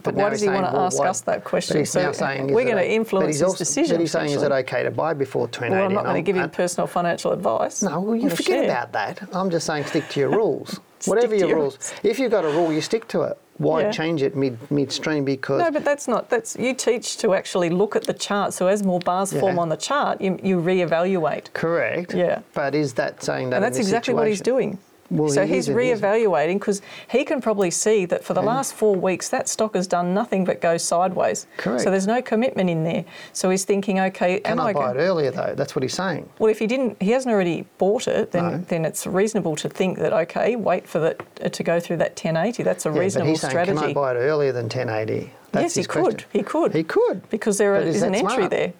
[0.06, 1.74] But why does he want to well, ask why- us that question?
[1.74, 4.12] But he's So now saying, we're going to influence he's his also- decision, But he's
[4.12, 5.74] saying, is it okay to buy before 1080?
[5.74, 7.82] Well, I'm not going to give him personal financial advice.
[7.82, 8.64] No, well, you forget share.
[8.64, 9.22] about that.
[9.32, 10.80] I'm just saying stick to your rules.
[11.04, 11.74] Whatever your your rules.
[11.74, 11.94] rules.
[12.02, 13.38] If you've got a rule, you stick to it.
[13.58, 13.90] Why Yeah.
[13.90, 15.24] change it mid midstream?
[15.24, 16.28] Because No, but that's not.
[16.28, 18.52] That's you teach to actually look at the chart.
[18.54, 19.40] So as more bars Yeah.
[19.40, 21.52] form on the chart, you, you reevaluate.
[21.54, 22.12] correct.
[22.14, 22.40] Yeah.
[22.54, 23.56] But is that saying that?
[23.56, 24.78] And that's exactly what he's doing.
[25.10, 28.94] Well, so he he's reevaluating because he can probably see that for the last four
[28.96, 31.46] weeks that stock has done nothing but go sideways.
[31.56, 31.82] Correct.
[31.82, 33.04] So there's no commitment in there.
[33.32, 35.54] So he's thinking, okay, Can am I I buy go- it earlier though?
[35.56, 36.28] That's what he's saying.
[36.38, 38.32] Well, if he didn't, he hasn't already bought it.
[38.32, 38.58] Then, No.
[38.68, 42.10] then it's reasonable to think that okay, wait for that uh, to go through that
[42.10, 42.62] 1080.
[42.62, 43.78] That's a Yeah, reasonable but he's saying, strategy.
[43.78, 45.30] can I buy it earlier than 1080?
[45.52, 46.24] That's yes, he his could.
[46.32, 46.72] He could.
[46.74, 47.28] He could.
[47.30, 48.50] because there is, is an that entry smart?
[48.50, 48.72] there.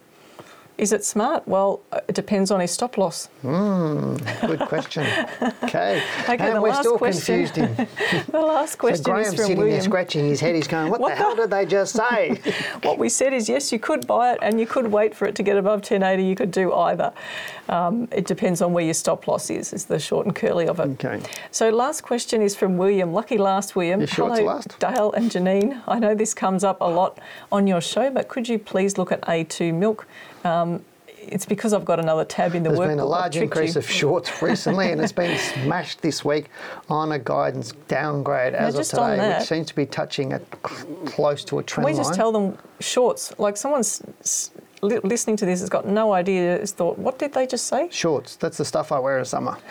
[0.78, 1.48] Is it smart?
[1.48, 3.28] Well, it depends on his stop loss.
[3.42, 5.06] Good question.
[5.66, 6.02] Okay.
[6.28, 7.48] Okay, and we're still question.
[7.48, 7.86] confused him.
[8.30, 10.54] The last So question Graham's is from sitting there scratching his head.
[10.54, 12.40] He's going, "What, What the hell did they just say?"
[12.82, 15.34] What we said is yes, you could buy it and you could wait for it
[15.36, 16.22] to get above 1080.
[16.24, 17.12] You could do either.
[17.68, 20.78] Um, it depends on where your stop loss is, is the short and curly of
[20.80, 20.88] it.
[21.04, 21.20] Okay.
[21.50, 23.12] So, last question is from William.
[23.12, 24.00] Lucky last, William.
[24.00, 24.78] You sure Hello, last?
[24.78, 25.82] Dale and Janine.
[25.88, 27.18] I know this comes up a lot
[27.50, 30.06] on your show, but could you please look at A2 milk?
[30.44, 30.84] Um,
[31.18, 32.82] it's because I've got another tab in the There's workbook.
[32.86, 33.80] There's been a large increase you.
[33.80, 36.46] of shorts recently, and it's been smashed this week
[36.88, 40.86] on a guidance downgrade as of just today, that- which seems to be touching cl-
[41.06, 42.16] close to a Can trend we just line.
[42.16, 43.32] tell them shorts?
[43.38, 44.02] Like someone's
[44.82, 46.58] listening to this has got no idea.
[46.58, 47.88] Has thought, what did they just say?
[47.90, 48.36] Shorts.
[48.36, 49.56] That's the stuff I wear in summer.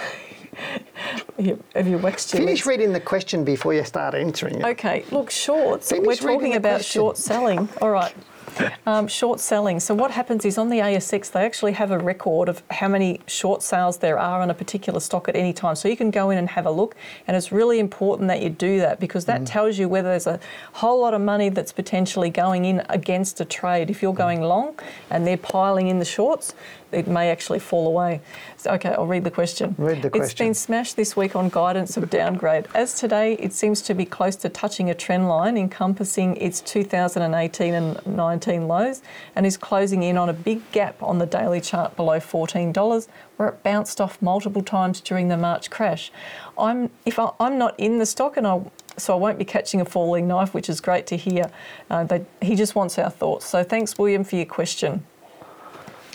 [1.76, 2.66] Have you waxed your Finish lips?
[2.68, 4.66] reading the question before you start answering it.
[4.66, 5.90] Okay, look, shorts.
[5.90, 7.00] Finish We're talking about question.
[7.00, 7.68] short selling.
[7.82, 8.14] All right.
[8.88, 9.80] Um, short selling.
[9.80, 13.20] So what happens is on the ASX they actually have a record of how many
[13.26, 15.76] short sales there are on a particular stock at any time.
[15.76, 16.96] So you can go in and have a look,
[17.28, 19.28] and it's really important that you do that because Mm.
[19.28, 20.40] that tells you whether there's a
[20.74, 23.90] whole lot of money that's potentially going in against a trade.
[23.90, 24.18] If you're Mm.
[24.18, 24.80] going long
[25.10, 26.54] and they're piling in the shorts,
[26.96, 28.22] it may actually fall away.
[28.58, 29.76] So, okay, I'll read the question.
[29.78, 30.48] Read the It's question.
[30.48, 32.68] been smashed this week on guidance of downgrade.
[32.74, 37.74] As today, it seems to be close to touching a trend line encompassing its 2018
[37.74, 39.02] and 19 lows
[39.36, 43.50] and is closing in on a big gap on the daily chart below $14 where
[43.50, 46.12] it bounced off multiple times during the March crash.
[46.58, 48.62] I'm if I, I'm not in the stock and I
[48.98, 51.52] so I won't be catching a falling knife, which is great to hear.
[51.90, 53.46] Uh, they, he just wants our thoughts.
[53.46, 55.06] So thanks, William, for your question.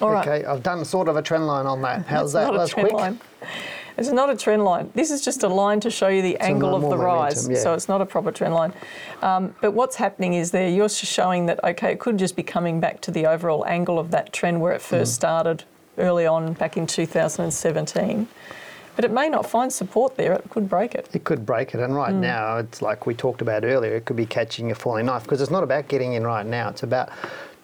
[0.01, 0.27] All right.
[0.27, 2.07] Okay, I've done sort of a trend line on that.
[2.07, 2.47] How's that?
[2.47, 3.01] not a That's trend quick.
[3.01, 3.21] line.
[3.99, 4.91] It's not a trend line.
[4.95, 7.49] This is just a line to show you the angle of the rise.
[7.49, 7.59] yeah.
[7.59, 8.73] So it's not a proper trend line.
[9.21, 12.81] Um, but what's happening is there you're showing that okay, it could just be coming
[12.81, 15.15] back to the overall angle of that trend where it first Mm.
[15.17, 15.65] started
[15.99, 18.27] early on back in 2017.
[18.97, 20.33] But it may not find support there.
[20.33, 21.09] It could break it.
[21.13, 22.21] It could break it, and right Hmm.
[22.21, 23.95] now it's like we talked about earlier.
[23.97, 26.69] It could be catching a falling knife because it's not about getting in right now.
[26.71, 27.09] It's about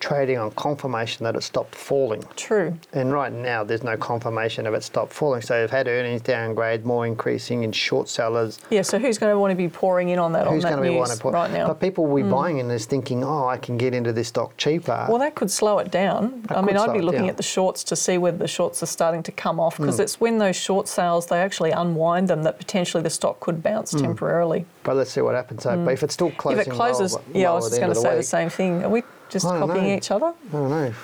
[0.01, 2.22] trading on confirmation that it stopped falling.
[2.36, 2.76] True.
[2.92, 5.42] And right now, there's no confirmation of it stopped falling.
[5.42, 8.59] So they've had earnings downgrade, more increasing in short sellers.
[8.70, 8.82] Yeah.
[8.82, 10.84] So who's going to want to be pouring in on that Who's on that going
[10.84, 11.62] to be wanting to put right now?
[11.64, 11.68] Hmm.
[11.70, 14.57] But people will be buying in this thinking, oh, I can get into this stock
[14.57, 15.07] cheaper.
[15.09, 16.42] Well, that could slow it down.
[16.49, 18.86] That I mean, I'd be looking at the shorts to see whether the shorts are
[18.86, 19.84] starting to come off Hmm.
[19.84, 23.62] because it's when those short sales they actually unwind them that potentially the stock could
[23.62, 24.64] bounce temporarily.
[24.82, 25.64] but let's see what happens.
[25.64, 26.61] But if it's still closing Hmm.
[26.61, 28.84] if it closes, lower, yeah, I was just going to say the same thing.
[28.84, 29.97] Are we just copying know.
[29.97, 30.27] each other?
[30.49, 30.95] I don't know.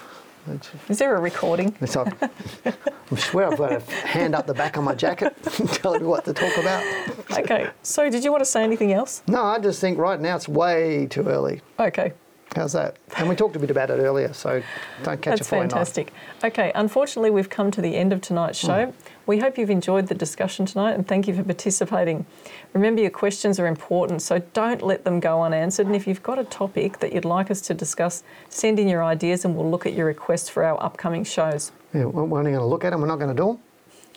[0.88, 1.76] Is there a recording?
[1.80, 5.36] It's I swear I've got a hand up the back of my jacket
[5.74, 6.82] telling me what to talk about.
[7.30, 7.68] okay.
[7.82, 9.22] So, did you want to say anything else?
[9.26, 11.60] No, I just think right now it's way too early.
[11.78, 12.14] Okay.
[12.54, 12.96] How's that?
[13.16, 14.62] And we talked a bit about it earlier, so
[15.02, 15.70] don't catch That's a knife.
[15.70, 16.12] fantastic.
[16.44, 18.86] Okay, unfortunately, we've come to the end of tonight's show.
[18.86, 19.08] Hmm.
[19.26, 22.26] We hope you've enjoyed the discussion tonight and thank you for participating.
[22.72, 25.86] Remember, your questions are important, so don't let them go unanswered.
[25.86, 29.02] And if you've got a topic that you'd like us to discuss, send in your
[29.04, 31.72] ideas and we'll look at your requests for our upcoming shows.
[31.94, 33.00] Yeah, we're only going to look at them.
[33.00, 33.58] We're not going to do them.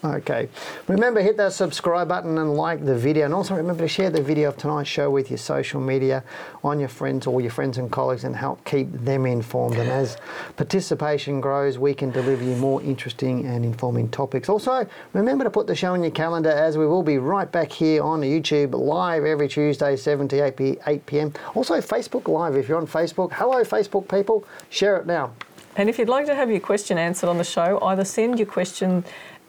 [0.06, 0.48] Okay.
[0.88, 3.26] Remember, hit that subscribe button and like the video.
[3.26, 6.24] And also remember to share the video of tonight's show with your social media,
[6.64, 9.78] on your friends, all your friends and colleagues, and help keep them informed.
[9.78, 10.18] And as
[10.58, 14.48] participation grows, we can deliver you more interesting and informing topics.
[14.48, 17.72] Also, remember to put the show in your calendar as we will be right back
[17.72, 21.34] here on YouTube live every Tuesday, 7 to 8 p- 8 p.m.
[21.56, 22.56] Also, Facebook Live.
[22.56, 25.32] If you're on Facebook, hello, Facebook people, share it now.
[25.78, 28.46] And if you'd like to have your question answered on the show, either send your
[28.46, 29.04] question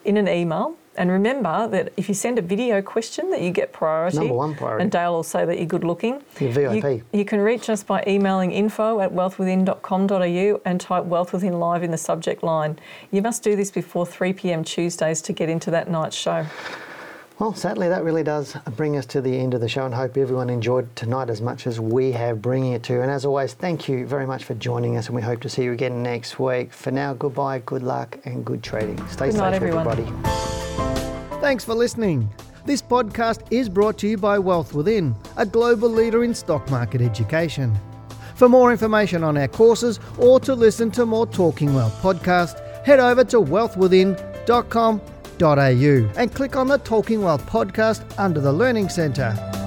[0.06, 0.76] in an email.
[0.98, 4.16] And remember that if you send a video question, that you get priority.
[4.16, 4.82] Number one priority.
[4.82, 6.22] And Dale will say that you're good looking.
[6.40, 6.84] You're VIP.
[6.84, 11.82] You, you can reach us by emailing info at wealthwithin.com.au and type Wealth Within Live
[11.82, 12.78] in the subject line.
[13.10, 14.64] You must do this before 3 p.m.
[14.64, 16.46] Tuesdays to get into that night's show.
[17.38, 20.16] Well, sadly, that really does bring us to the end of the show, and hope
[20.16, 23.02] everyone enjoyed tonight as much as we have bringing it to.
[23.02, 25.64] And as always, thank you very much for joining us, and we hope to see
[25.64, 26.72] you again next week.
[26.72, 28.96] For now, goodbye, good luck, and good trading.
[29.08, 29.86] Stay Good safe, night, everyone.
[29.86, 30.10] everybody.
[31.42, 32.30] Thanks for listening.
[32.64, 37.02] This podcast is brought to you by Wealth Within, a global leader in stock market
[37.02, 37.76] education.
[38.34, 42.98] For more information on our courses or to listen to more Talking Wealth podcasts, head
[42.98, 45.15] over to wealthwithin.com.au
[46.16, 49.65] and click on the Talking Wealth podcast under the Learning Centre.